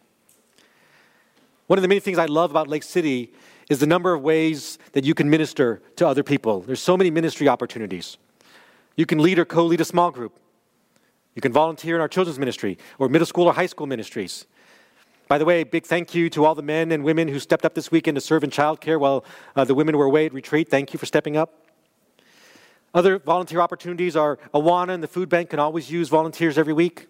One 1.66 1.79
of 1.79 1.83
the 1.83 1.88
many 1.88 2.01
things 2.01 2.18
I 2.18 2.27
love 2.27 2.51
about 2.51 2.68
Lake 2.68 2.83
City 2.83 3.33
is 3.68 3.81
the 3.81 3.87
number 3.87 4.12
of 4.12 4.22
ways 4.22 4.79
that 4.92 5.05
you 5.05 5.14
can 5.14 5.31
minister 5.31 5.81
to 5.96 6.07
other 6.07 6.22
people. 6.22 6.61
There's 6.61 6.83
so 6.83 6.96
many 6.96 7.11
ministry 7.11 7.48
opportunities. 7.48 8.18
You 8.96 9.07
can 9.07 9.18
lead 9.18 9.38
or 9.38 9.44
co 9.44 9.64
lead 9.64 9.81
a 9.81 9.85
small 9.85 10.11
group. 10.11 10.38
You 11.35 11.40
can 11.40 11.53
volunteer 11.53 11.94
in 11.94 12.01
our 12.01 12.09
children's 12.09 12.38
ministry 12.38 12.77
or 12.98 13.09
middle 13.09 13.27
school 13.27 13.46
or 13.46 13.55
high 13.55 13.66
school 13.66 13.87
ministries. 13.87 14.46
By 15.29 15.38
the 15.38 15.46
way, 15.46 15.64
big 15.64 15.87
thank 15.87 16.14
you 16.14 16.29
to 16.31 16.44
all 16.44 16.55
the 16.55 16.62
men 16.62 16.92
and 16.92 17.03
women 17.03 17.29
who 17.29 17.38
stepped 17.38 17.64
up 17.64 17.75
this 17.75 17.90
weekend 17.90 18.16
to 18.16 18.20
serve 18.20 18.44
in 18.44 18.51
childcare 18.51 19.01
while 19.01 19.25
uh, 19.57 19.64
the 19.64 19.75
women 19.75 19.96
were 19.96 20.05
away 20.05 20.27
at 20.27 20.35
retreat. 20.35 20.68
Thank 20.68 20.92
you 20.92 20.98
for 20.98 21.07
stepping 21.07 21.38
up. 21.38 21.62
Other 22.94 23.18
volunteer 23.18 23.61
opportunities 23.61 24.16
are 24.16 24.37
Awana 24.55 24.90
and 24.90 25.02
the 25.02 25.09
food 25.09 25.28
bank 25.28 25.50
can 25.50 25.59
always 25.59 25.90
use 25.90 26.09
volunteers 26.09 26.59
every 26.59 26.72
week. 26.72 27.09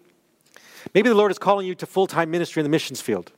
Maybe 0.93 1.09
the 1.09 1.15
Lord 1.15 1.31
is 1.31 1.37
calling 1.37 1.67
you 1.67 1.75
to 1.75 1.85
full 1.85 2.07
time 2.07 2.31
ministry 2.31 2.61
in 2.61 2.63
the 2.63 2.69
missions 2.69 3.01
field. 3.01 3.31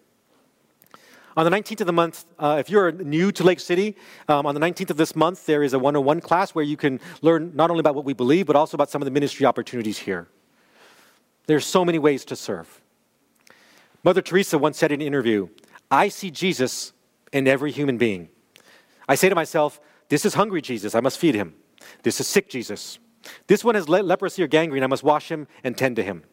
On 1.37 1.43
the 1.43 1.51
19th 1.51 1.81
of 1.81 1.87
the 1.87 1.93
month, 1.93 2.23
uh, 2.39 2.57
if 2.59 2.69
you're 2.69 2.93
new 2.93 3.29
to 3.33 3.43
Lake 3.43 3.59
City, 3.59 3.97
um, 4.29 4.45
on 4.45 4.55
the 4.55 4.61
19th 4.61 4.91
of 4.91 4.97
this 4.97 5.17
month, 5.17 5.45
there 5.45 5.63
is 5.63 5.73
a 5.73 5.79
101 5.79 6.21
class 6.21 6.51
where 6.51 6.63
you 6.63 6.77
can 6.77 7.01
learn 7.21 7.51
not 7.53 7.69
only 7.69 7.81
about 7.81 7.93
what 7.93 8.05
we 8.05 8.13
believe, 8.13 8.45
but 8.45 8.55
also 8.55 8.77
about 8.77 8.89
some 8.89 9.01
of 9.01 9.05
the 9.05 9.11
ministry 9.11 9.45
opportunities 9.45 9.97
here. 9.99 10.27
There's 11.47 11.65
so 11.65 11.83
many 11.83 11.99
ways 11.99 12.23
to 12.25 12.37
serve. 12.37 12.81
Mother 14.03 14.21
Teresa 14.21 14.57
once 14.57 14.77
said 14.77 14.93
in 14.93 15.01
an 15.01 15.07
interview, 15.07 15.49
I 15.91 16.07
see 16.07 16.31
Jesus 16.31 16.93
in 17.33 17.47
every 17.47 17.71
human 17.71 17.97
being. 17.97 18.29
I 19.09 19.15
say 19.15 19.27
to 19.27 19.35
myself, 19.35 19.81
this 20.07 20.25
is 20.25 20.35
hungry 20.35 20.61
Jesus, 20.61 20.95
I 20.95 21.01
must 21.01 21.17
feed 21.17 21.35
him. 21.35 21.55
This 22.03 22.19
is 22.19 22.27
sick 22.27 22.49
Jesus. 22.49 22.99
This 23.47 23.63
one 23.63 23.75
has 23.75 23.89
le- 23.89 24.03
leprosy 24.03 24.43
or 24.43 24.47
gangrene, 24.47 24.83
I 24.83 24.87
must 24.87 25.03
wash 25.03 25.31
him 25.31 25.47
and 25.63 25.77
tend 25.77 25.95
to 25.97 26.03
him. 26.03 26.23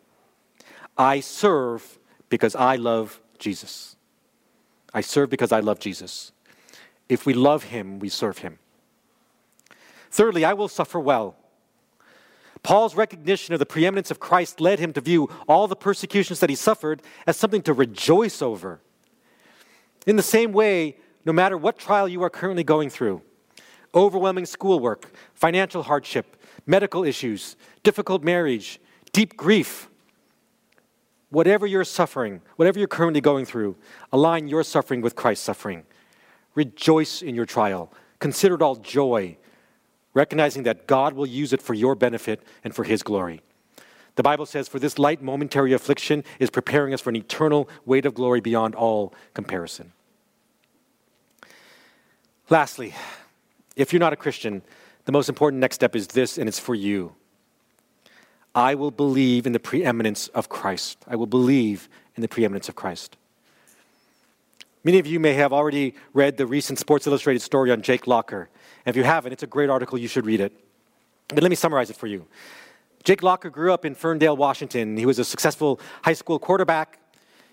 I 0.97 1.21
serve 1.21 1.99
because 2.29 2.55
I 2.55 2.77
love 2.77 3.21
Jesus. 3.38 3.97
I 4.93 5.01
serve 5.01 5.31
because 5.31 5.53
I 5.53 5.61
love 5.61 5.79
Jesus. 5.79 6.33
If 7.09 7.27
we 7.27 7.35
love 7.35 7.65
him, 7.65 7.99
we 7.99 8.09
serve 8.09 8.38
him. 8.38 8.59
Thirdly, 10.11 10.45
I 10.45 10.53
will 10.53 10.69
suffer 10.69 11.01
well. 11.01 11.37
Paul's 12.62 12.95
recognition 12.95 13.55
of 13.55 13.59
the 13.59 13.67
preeminence 13.67 14.11
of 14.11 14.21
Christ 14.21 14.61
led 14.61 14.79
him 14.79 14.93
to 14.93 15.01
view 15.01 15.29
all 15.49 15.67
the 15.67 15.75
persecutions 15.75 16.41
that 16.41 16.51
he 16.51 16.57
suffered 16.57 17.03
as 17.27 17.37
something 17.37 17.62
to 17.62 17.73
rejoice 17.73 18.41
over. 18.41 18.81
In 20.07 20.17
the 20.17 20.23
same 20.23 20.53
way, 20.53 20.97
no 21.25 21.33
matter 21.33 21.57
what 21.57 21.79
trial 21.79 22.07
you 22.09 22.23
are 22.23 22.31
currently 22.31 22.65
going 22.65 22.91
through 22.91 23.23
overwhelming 23.95 24.47
schoolwork, 24.47 25.13
financial 25.35 25.83
hardship, 25.83 26.37
medical 26.67 27.05
issues, 27.05 27.57
difficult 27.83 28.23
marriage, 28.23 28.81
deep 29.13 29.37
grief 29.37 29.89
whatever 31.33 31.67
you're 31.67 31.83
suffering, 31.83 32.43
whatever 32.57 32.79
you're 32.79 32.87
currently 32.87 33.21
going 33.21 33.47
through, 33.47 33.75
align 34.13 34.47
your 34.49 34.63
suffering 34.63 35.01
with 35.01 35.17
Christ's 35.17 35.45
suffering. 35.45 35.85
Rejoice 36.55 37.23
in 37.23 37.35
your 37.35 37.47
trial. 37.47 37.91
Consider 38.19 38.57
it 38.57 38.63
all 38.63 38.77
joy, 38.77 39.39
recognizing 40.13 40.63
that 40.65 40.87
God 40.87 41.15
will 41.15 41.27
use 41.27 41.55
it 41.55 41.63
for 41.63 41.73
your 41.73 41.95
benefit 41.95 42.43
and 42.63 42.75
for 42.75 42.85
His 42.85 43.03
glory. 43.03 43.41
The 44.17 44.23
Bible 44.23 44.45
says, 44.45 44.69
For 44.69 44.79
this 44.79 44.99
light 44.99 45.23
momentary 45.23 45.73
affliction 45.73 46.23
is 46.39 46.51
preparing 46.51 46.93
us 46.93 47.01
for 47.01 47.09
an 47.09 47.17
eternal 47.17 47.67
weight 47.87 48.05
of 48.05 48.13
glory 48.13 48.43
beyond 48.43 48.75
all 48.75 49.15
comparison. 49.33 49.93
Lastly, 52.51 52.95
if 53.77 53.93
you're 53.93 54.01
not 54.01 54.13
a 54.13 54.17
Christian, 54.17 54.63
the 55.05 55.13
most 55.13 55.29
important 55.29 55.61
next 55.61 55.77
step 55.77 55.97
is 55.97 56.09
this, 56.09 56.39
and 56.39 56.49
it's 56.49 56.59
for 56.59 56.75
you. 56.75 57.15
I 58.55 58.75
will 58.75 58.91
believe 58.91 59.47
in 59.47 59.53
the 59.53 59.61
preeminence 59.61 60.29
of 60.29 60.49
Christ. 60.49 60.99
I 61.07 61.17
will 61.17 61.27
believe 61.27 61.89
in 62.17 62.23
the 62.23 62.29
preeminence 62.29 62.69
of 62.69 62.75
Christ. 62.75 63.17
Many 64.85 64.99
of 64.99 65.07
you 65.07 65.21
may 65.21 65.35
have 65.35 65.53
already 65.53 65.95
read 66.13 66.37
the 66.37 66.47
recent 66.47 66.79
Sports 66.79 67.07
Illustrated 67.07 67.41
story 67.41 67.71
on 67.71 67.83
Jake 67.83 68.07
Locker. 68.07 68.49
And 68.85 68.93
if 68.93 68.97
you 68.97 69.05
haven't, 69.05 69.33
it's 69.33 69.43
a 69.43 69.47
great 69.47 69.71
article, 69.71 69.97
you 69.97 70.09
should 70.09 70.27
read 70.27 70.41
it. 70.41 70.53
But 71.29 71.43
let 71.43 71.51
me 71.51 71.57
summarize 71.57 71.89
it 71.89 71.97
for 71.97 72.09
you. 72.09 72.27
Jake 73.05 73.23
Locker 73.23 73.49
grew 73.49 73.73
up 73.73 73.85
in 73.85 73.95
Ferndale, 73.95 74.37
Washington. 74.37 74.97
He 74.97 75.07
was 75.07 75.19
a 75.19 75.25
successful 75.25 75.81
high 76.03 76.13
school 76.13 76.39
quarterback. 76.39 76.99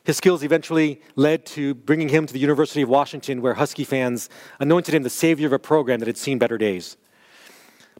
His 0.09 0.17
skills 0.17 0.41
eventually 0.41 1.03
led 1.15 1.45
to 1.45 1.75
bringing 1.75 2.09
him 2.09 2.25
to 2.25 2.33
the 2.33 2.39
University 2.39 2.81
of 2.81 2.89
Washington, 2.89 3.43
where 3.43 3.53
Husky 3.53 3.83
fans 3.83 4.27
anointed 4.59 4.95
him 4.95 5.03
the 5.03 5.09
savior 5.11 5.45
of 5.45 5.53
a 5.53 5.59
program 5.59 5.99
that 5.99 6.07
had 6.07 6.17
seen 6.17 6.39
better 6.39 6.57
days. 6.57 6.97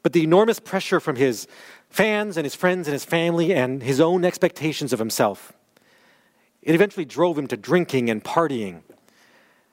But 0.01 0.13
the 0.13 0.23
enormous 0.23 0.59
pressure 0.59 0.99
from 0.99 1.17
his 1.17 1.45
fans 1.91 2.35
and 2.35 2.45
his 2.45 2.55
friends 2.55 2.87
and 2.87 2.93
his 2.93 3.05
family 3.05 3.53
and 3.53 3.83
his 3.83 4.01
own 4.01 4.25
expectations 4.25 4.91
of 4.91 4.97
himself. 4.97 5.53
It 6.63 6.73
eventually 6.73 7.05
drove 7.05 7.37
him 7.37 7.45
to 7.45 7.55
drinking 7.55 8.09
and 8.09 8.23
partying. 8.23 8.81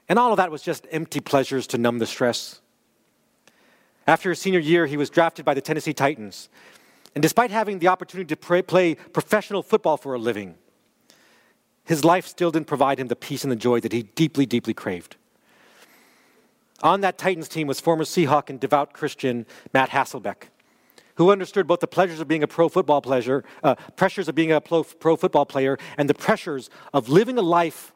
And 0.07 0.19
all 0.19 0.31
of 0.31 0.37
that 0.37 0.51
was 0.51 0.61
just 0.61 0.87
empty 0.91 1.21
pleasures 1.21 1.67
to 1.69 1.79
numb 1.79 2.01
the 2.01 2.07
stress. 2.07 2.61
After 4.07 4.29
his 4.29 4.41
senior 4.41 4.61
year, 4.61 4.85
he 4.85 4.99
was 4.99 5.09
drafted 5.09 5.47
by 5.47 5.55
the 5.55 5.63
Tennessee 5.63 5.95
Titans. 5.95 6.51
And 7.15 7.23
despite 7.23 7.51
having 7.51 7.79
the 7.79 7.89
opportunity 7.89 8.37
to 8.37 8.63
play 8.63 8.95
professional 8.95 9.63
football 9.63 9.97
for 9.97 10.13
a 10.13 10.19
living, 10.19 10.57
his 11.87 12.05
life 12.05 12.27
still 12.27 12.51
didn't 12.51 12.67
provide 12.67 13.01
him 13.01 13.09
the 13.09 13.17
peace 13.17 13.43
and 13.43 13.51
the 13.51 13.57
joy 13.57 13.81
that 13.81 13.93
he 13.93 14.03
deeply, 14.03 14.45
deeply 14.45 14.75
craved. 14.75 15.17
On 16.83 17.01
that 17.01 17.17
Titans 17.17 17.49
team 17.49 17.67
was 17.67 17.81
former 17.81 18.05
Seahawk 18.05 18.51
and 18.51 18.61
devout 18.61 18.93
Christian 18.93 19.47
Matt 19.73 19.91
Hasselbeck 19.91 20.49
who 21.17 21.31
understood 21.31 21.67
both 21.67 21.81
the 21.81 21.87
pleasures 21.87 22.21
of 22.21 22.29
being 22.29 22.43
a 22.43 22.47
pro 22.47 22.69
football 22.69 23.03
pleasure, 23.03 23.45
uh, 23.63 23.75
pressures 23.97 24.29
of 24.29 24.35
being 24.35 24.53
a 24.53 24.61
pro, 24.61 24.85
pro 24.85 25.17
football 25.17 25.45
player, 25.45 25.79
and 25.99 26.09
the 26.09 26.15
pressures 26.15 26.71
of 26.95 27.09
living 27.09 27.37
a 27.39 27.43
life 27.43 27.93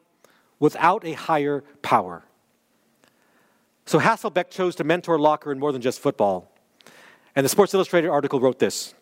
without 0.59 1.05
a 1.05 1.13
higher 1.13 1.63
power. 1.81 2.23
So 3.85 3.99
Hasselbeck 3.99 4.49
chose 4.49 4.75
to 4.75 4.83
mentor 4.83 5.19
Locker 5.19 5.51
in 5.51 5.59
more 5.59 5.71
than 5.71 5.81
just 5.81 5.99
football. 5.99 6.51
And 7.35 7.45
the 7.45 7.49
Sports 7.49 7.73
Illustrated 7.73 8.09
article 8.09 8.39
wrote 8.39 8.59
this 8.59 8.93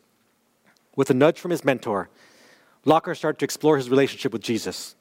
With 0.95 1.09
a 1.09 1.13
nudge 1.13 1.39
from 1.39 1.51
his 1.51 1.63
mentor, 1.63 2.09
Locker 2.85 3.13
started 3.15 3.39
to 3.39 3.45
explore 3.45 3.77
his 3.77 3.89
relationship 3.89 4.33
with 4.33 4.41
Jesus. 4.41 4.95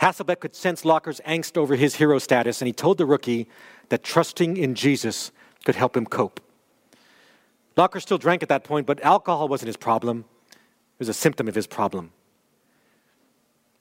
Hasselbeck 0.00 0.40
could 0.40 0.54
sense 0.54 0.84
Locker's 0.84 1.20
angst 1.26 1.56
over 1.56 1.76
his 1.76 1.96
hero 1.96 2.18
status, 2.18 2.60
and 2.60 2.66
he 2.66 2.72
told 2.72 2.98
the 2.98 3.06
rookie 3.06 3.48
that 3.90 4.02
trusting 4.02 4.56
in 4.56 4.74
Jesus 4.74 5.30
could 5.64 5.74
help 5.74 5.96
him 5.96 6.06
cope. 6.06 6.40
Locker 7.76 8.00
still 8.00 8.18
drank 8.18 8.42
at 8.42 8.48
that 8.48 8.64
point, 8.64 8.86
but 8.86 9.00
alcohol 9.02 9.46
wasn't 9.48 9.68
his 9.68 9.76
problem. 9.76 10.24
It 10.50 11.00
was 11.00 11.08
a 11.08 11.14
symptom 11.14 11.48
of 11.48 11.54
his 11.54 11.66
problem. 11.66 12.12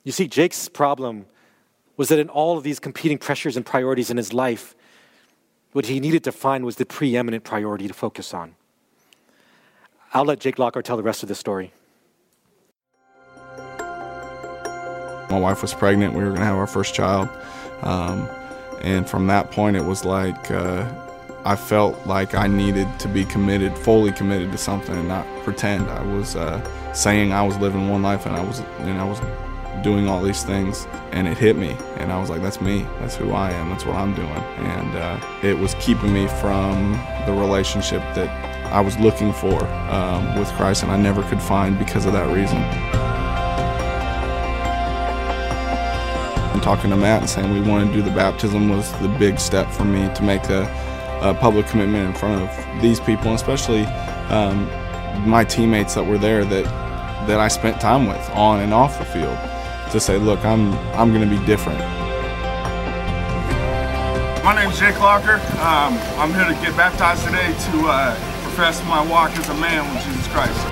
You 0.03 0.11
see, 0.11 0.27
Jake's 0.27 0.69
problem 0.69 1.25
was 1.97 2.09
that 2.09 2.19
in 2.19 2.29
all 2.29 2.57
of 2.57 2.63
these 2.63 2.79
competing 2.79 3.17
pressures 3.17 3.57
and 3.57 3.65
priorities 3.65 4.09
in 4.09 4.17
his 4.17 4.33
life, 4.33 4.75
what 5.71 5.85
he 5.85 5.99
needed 5.99 6.23
to 6.23 6.31
find 6.31 6.65
was 6.65 6.77
the 6.77 6.85
preeminent 6.85 7.43
priority 7.43 7.87
to 7.87 7.93
focus 7.93 8.33
on. 8.33 8.55
I'll 10.13 10.25
let 10.25 10.39
Jake 10.39 10.57
Locker 10.57 10.81
tell 10.81 10.97
the 10.97 11.03
rest 11.03 11.23
of 11.23 11.29
the 11.29 11.35
story. 11.35 11.73
My 15.29 15.39
wife 15.39 15.61
was 15.61 15.73
pregnant. 15.73 16.13
We 16.13 16.23
were 16.23 16.29
going 16.29 16.39
to 16.39 16.45
have 16.45 16.57
our 16.57 16.67
first 16.67 16.93
child. 16.93 17.29
Um, 17.83 18.29
and 18.81 19.09
from 19.09 19.27
that 19.27 19.51
point, 19.51 19.75
it 19.75 19.83
was 19.83 20.05
like, 20.05 20.49
uh, 20.51 20.89
I 21.45 21.55
felt 21.55 22.05
like 22.05 22.35
I 22.35 22.47
needed 22.47 22.87
to 22.99 23.07
be 23.07 23.25
committed, 23.25 23.77
fully 23.77 24.11
committed 24.11 24.51
to 24.51 24.57
something, 24.57 24.95
and 24.95 25.07
not 25.07 25.25
pretend. 25.43 25.89
I 25.89 26.01
was 26.03 26.35
uh, 26.35 26.93
saying 26.93 27.31
I 27.31 27.43
was 27.43 27.57
living 27.57 27.89
one 27.89 28.01
life, 28.01 28.25
and 28.25 28.35
I 28.35 28.43
was, 28.43 28.59
and 28.59 28.99
I 28.99 29.05
was 29.05 29.19
doing 29.83 30.09
all 30.09 30.21
these 30.21 30.43
things, 30.43 30.87
and 31.11 31.27
it 31.27 31.37
hit 31.37 31.55
me. 31.55 31.75
And 31.97 32.11
I 32.11 32.19
was 32.19 32.29
like, 32.29 32.41
that's 32.41 32.59
me. 32.59 32.85
That's 32.99 33.15
who 33.15 33.31
I 33.31 33.51
am. 33.51 33.69
That's 33.69 33.85
what 33.85 33.95
I'm 33.95 34.13
doing. 34.13 34.27
And 34.27 34.95
uh, 34.95 35.19
it 35.41 35.57
was 35.57 35.75
keeping 35.75 36.13
me 36.13 36.27
from 36.27 36.93
the 37.25 37.33
relationship 37.33 38.01
that 38.15 38.29
I 38.73 38.81
was 38.81 38.97
looking 38.99 39.33
for 39.33 39.63
um, 39.89 40.37
with 40.37 40.49
Christ, 40.53 40.83
and 40.83 40.91
I 40.91 40.97
never 40.97 41.23
could 41.23 41.41
find 41.41 41.79
because 41.79 42.05
of 42.05 42.13
that 42.13 42.27
reason. 42.35 42.98
And 46.59 46.63
talking 46.65 46.89
to 46.89 46.97
Matt 46.97 47.21
and 47.21 47.29
saying 47.29 47.53
we 47.53 47.61
want 47.61 47.87
to 47.87 47.93
do 47.95 48.01
the 48.01 48.11
baptism 48.11 48.67
was 48.67 48.91
the 48.99 49.07
big 49.17 49.39
step 49.39 49.71
for 49.71 49.85
me 49.85 50.13
to 50.13 50.21
make 50.21 50.43
a, 50.49 50.63
a 51.21 51.33
public 51.33 51.67
commitment 51.67 52.09
in 52.09 52.13
front 52.13 52.41
of 52.41 52.81
these 52.81 52.99
people, 52.99 53.27
and 53.27 53.35
especially 53.35 53.85
um, 54.27 54.65
my 55.25 55.45
teammates 55.45 55.95
that 55.95 56.03
were 56.03 56.17
there 56.17 56.43
that 56.43 56.65
that 57.27 57.39
I 57.39 57.47
spent 57.47 57.79
time 57.79 58.07
with 58.07 58.29
on 58.31 58.59
and 58.59 58.73
off 58.73 58.99
the 58.99 59.05
field 59.05 59.37
to 59.93 60.01
say, 60.01 60.17
look, 60.17 60.43
I'm 60.43 60.73
I'm 60.99 61.13
going 61.13 61.29
to 61.29 61.33
be 61.33 61.41
different. 61.45 61.79
My 64.43 64.53
name 64.53 64.69
is 64.69 64.77
Jake 64.77 64.99
Locker. 64.99 65.35
Um, 65.63 65.97
I'm 66.19 66.33
here 66.33 66.43
to 66.43 66.61
get 66.61 66.75
baptized 66.75 67.23
today 67.23 67.47
to 67.71 67.87
uh, 67.87 68.15
profess 68.43 68.83
my 68.83 69.01
walk 69.09 69.31
as 69.37 69.47
a 69.47 69.53
man 69.53 69.89
with 69.95 70.03
Jesus 70.03 70.27
Christ. 70.27 70.68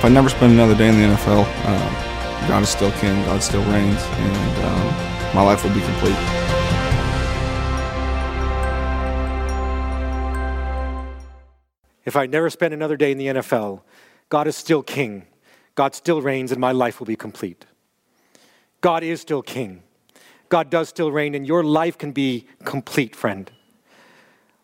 If 0.00 0.06
I 0.06 0.08
never 0.08 0.30
spend 0.30 0.54
another 0.54 0.74
day 0.74 0.88
in 0.88 0.94
the 0.96 1.14
NFL, 1.14 1.44
um, 1.66 2.48
God 2.48 2.62
is 2.62 2.70
still 2.70 2.90
king, 2.92 3.22
God 3.26 3.42
still 3.42 3.62
reigns, 3.64 4.02
and 4.02 4.64
um, 4.64 5.34
my 5.34 5.42
life 5.42 5.62
will 5.62 5.74
be 5.74 5.82
complete. 5.82 6.16
If 12.06 12.16
I 12.16 12.24
never 12.24 12.48
spend 12.48 12.72
another 12.72 12.96
day 12.96 13.12
in 13.12 13.18
the 13.18 13.26
NFL, 13.26 13.82
God 14.30 14.46
is 14.46 14.56
still 14.56 14.82
king. 14.82 15.26
God 15.74 15.94
still 15.94 16.22
reigns, 16.22 16.50
and 16.50 16.58
my 16.58 16.72
life 16.72 16.98
will 16.98 17.06
be 17.06 17.14
complete. 17.14 17.66
God 18.80 19.02
is 19.02 19.20
still 19.20 19.42
king. 19.42 19.82
God 20.48 20.70
does 20.70 20.88
still 20.88 21.12
reign, 21.12 21.34
and 21.34 21.46
your 21.46 21.62
life 21.62 21.98
can 21.98 22.12
be 22.12 22.46
complete, 22.64 23.14
friend. 23.14 23.50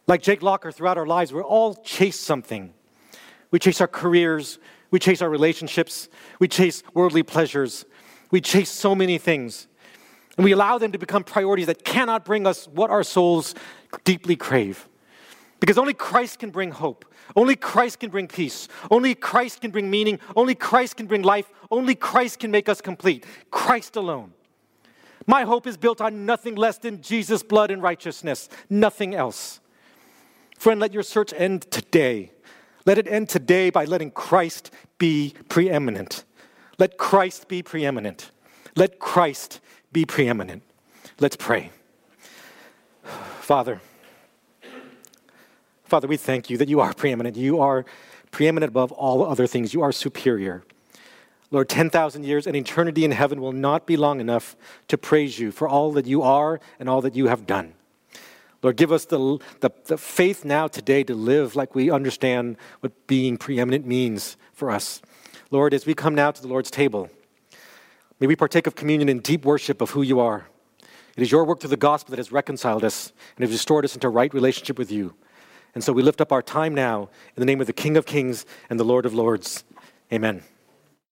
Like 0.07 0.23
Jake 0.23 0.43
Locker, 0.43 0.73
throughout 0.73 0.97
our 0.97 1.05
lives, 1.05 1.31
we 1.31 1.43
all 1.43 1.75
chase 1.75 2.19
something. 2.19 2.73
We 3.51 3.59
chase 3.59 3.83
our 3.83 3.87
careers, 3.87 4.59
we 4.91 4.99
chase 4.99 5.23
our 5.23 5.31
relationships. 5.31 6.09
We 6.39 6.49
chase 6.49 6.83
worldly 6.95 7.23
pleasures. 7.23 7.85
We 8.31 8.41
chase 8.41 8.71
so 8.71 8.95
many 8.95 9.19
things. 9.19 9.67
And 10.37 10.45
we 10.45 10.53
allow 10.53 10.79
them 10.79 10.93
to 10.93 10.99
become 10.99 11.25
priorities 11.25 11.67
that 11.67 11.85
cannot 11.85 12.25
bring 12.25 12.47
us 12.47 12.69
what 12.69 12.91
our 12.91 13.03
souls 13.03 13.55
deeply 14.05 14.37
crave. 14.37 14.89
Because 15.61 15.79
only 15.79 15.95
Christ 15.95 16.39
can 16.39 16.51
bring 16.51 16.71
hope. 16.71 17.05
Only 17.35 17.57
Christ 17.57 18.01
can 18.01 18.11
bring 18.11 18.29
peace. 18.29 18.69
Only 18.91 19.15
Christ 19.15 19.63
can 19.63 19.71
bring 19.71 19.91
meaning. 19.91 20.19
Only 20.37 20.55
Christ 20.55 20.97
can 20.97 21.07
bring 21.07 21.23
life. 21.23 21.51
Only 21.71 21.95
Christ 21.95 22.39
can 22.39 22.51
make 22.51 22.69
us 22.69 22.81
complete. 22.81 23.25
Christ 23.51 23.97
alone. 23.97 24.33
My 25.27 25.43
hope 25.43 25.67
is 25.67 25.77
built 25.77 26.01
on 26.01 26.27
nothing 26.27 26.55
less 26.55 26.79
than 26.79 27.03
Jesus' 27.03 27.43
blood 27.43 27.71
and 27.71 27.83
righteousness, 27.83 28.49
nothing 28.71 29.15
else. 29.15 29.61
Friend, 30.57 30.81
let 30.81 30.93
your 30.93 31.03
search 31.03 31.33
end 31.37 31.69
today 31.71 32.31
let 32.87 32.99
it 32.99 33.07
end 33.07 33.29
today 33.29 33.69
by 33.69 33.85
letting 33.85 34.11
Christ 34.11 34.71
be 34.97 35.35
preeminent. 35.49 36.25
Let 36.79 36.97
Christ 36.97 37.49
be 37.49 37.63
preeminent. 37.63 38.31
Let 38.75 38.99
Christ 38.99 39.61
be 39.93 40.05
preeminent. 40.05 40.63
Let's 41.19 41.37
pray. 41.37 41.71
Father, 43.41 43.81
Father, 45.85 46.09
we 46.09 46.17
thank 46.17 46.51
you 46.51 46.57
that 46.59 46.69
you 46.69 46.81
are 46.81 46.93
preeminent. 46.93 47.37
You 47.37 47.61
are 47.61 47.85
preeminent 48.33 48.71
above 48.71 48.91
all 48.93 49.25
other 49.25 49.47
things. 49.47 49.73
You 49.73 49.83
are 49.83 49.93
superior. 49.93 50.65
Lord, 51.53 51.69
10,000 51.69 52.25
years 52.25 52.47
and 52.47 52.57
eternity 52.57 53.05
in 53.05 53.13
heaven 53.13 53.41
will 53.41 53.53
not 53.53 53.87
be 53.87 53.97
long 53.97 54.21
enough 54.21 54.57
to 54.89 54.99
praise 54.99 55.39
you 55.39 55.53
for 55.53 55.69
all 55.69 55.93
that 55.93 56.05
you 56.05 56.23
are 56.23 56.61
and 56.81 56.89
all 56.89 57.01
that 57.03 57.15
you 57.15 57.29
have 57.29 57.47
done. 57.47 57.75
Lord, 58.67 58.77
give 58.77 58.91
us 58.91 59.05
the, 59.05 59.39
the, 59.61 59.71
the, 59.85 59.97
faith 59.97 60.45
now 60.45 60.67
today 60.67 61.05
to 61.05 61.15
live 61.15 61.55
like 61.55 61.77
we 61.77 61.89
understand 61.89 62.57
what 62.81 63.07
being 63.07 63.37
preeminent 63.37 63.87
means 63.87 64.37
for 64.53 64.73
us. 64.73 65.01
Lord, 65.53 65.73
as 65.73 65.87
we 65.87 65.95
come 65.95 66.17
now 66.17 66.33
to 66.33 66.43
the 66.43 66.49
Lord's 66.49 66.69
table, 66.69 67.09
may 68.19 68.27
we 68.27 68.35
partake 68.35 68.67
of 68.67 68.75
communion 68.75 69.09
in 69.09 69.21
deep 69.21 69.45
worship 69.45 69.81
of 69.81 69.91
who 69.91 70.03
you 70.03 70.19
are. 70.19 70.49
It 71.17 71.23
is 71.23 71.31
your 71.31 71.45
work 71.45 71.61
through 71.61 71.71
the 71.71 71.77
gospel 71.77 72.11
that 72.11 72.19
has 72.19 72.33
reconciled 72.33 72.83
us 72.83 73.13
and 73.37 73.45
has 73.45 73.53
restored 73.53 73.85
us 73.85 73.95
into 73.95 74.09
right 74.09 74.35
relationship 74.35 74.81
with 74.81 74.91
you. 74.91 75.15
And 75.77 75.85
so 75.85 75.93
we 75.93 76.03
lift 76.03 76.21
up 76.21 76.33
our 76.33 76.43
time 76.43 76.75
now 76.75 77.09
in 77.37 77.41
the 77.41 77.47
name 77.47 77.61
of 77.61 77.69
the 77.69 77.73
King 77.73 77.97
of 77.97 78.05
Kings 78.05 78.47
and 78.69 78.81
the 78.81 78.85
Lord 78.85 79.07
of 79.07 79.15
Lords. 79.15 79.63
Amen. 80.13 80.43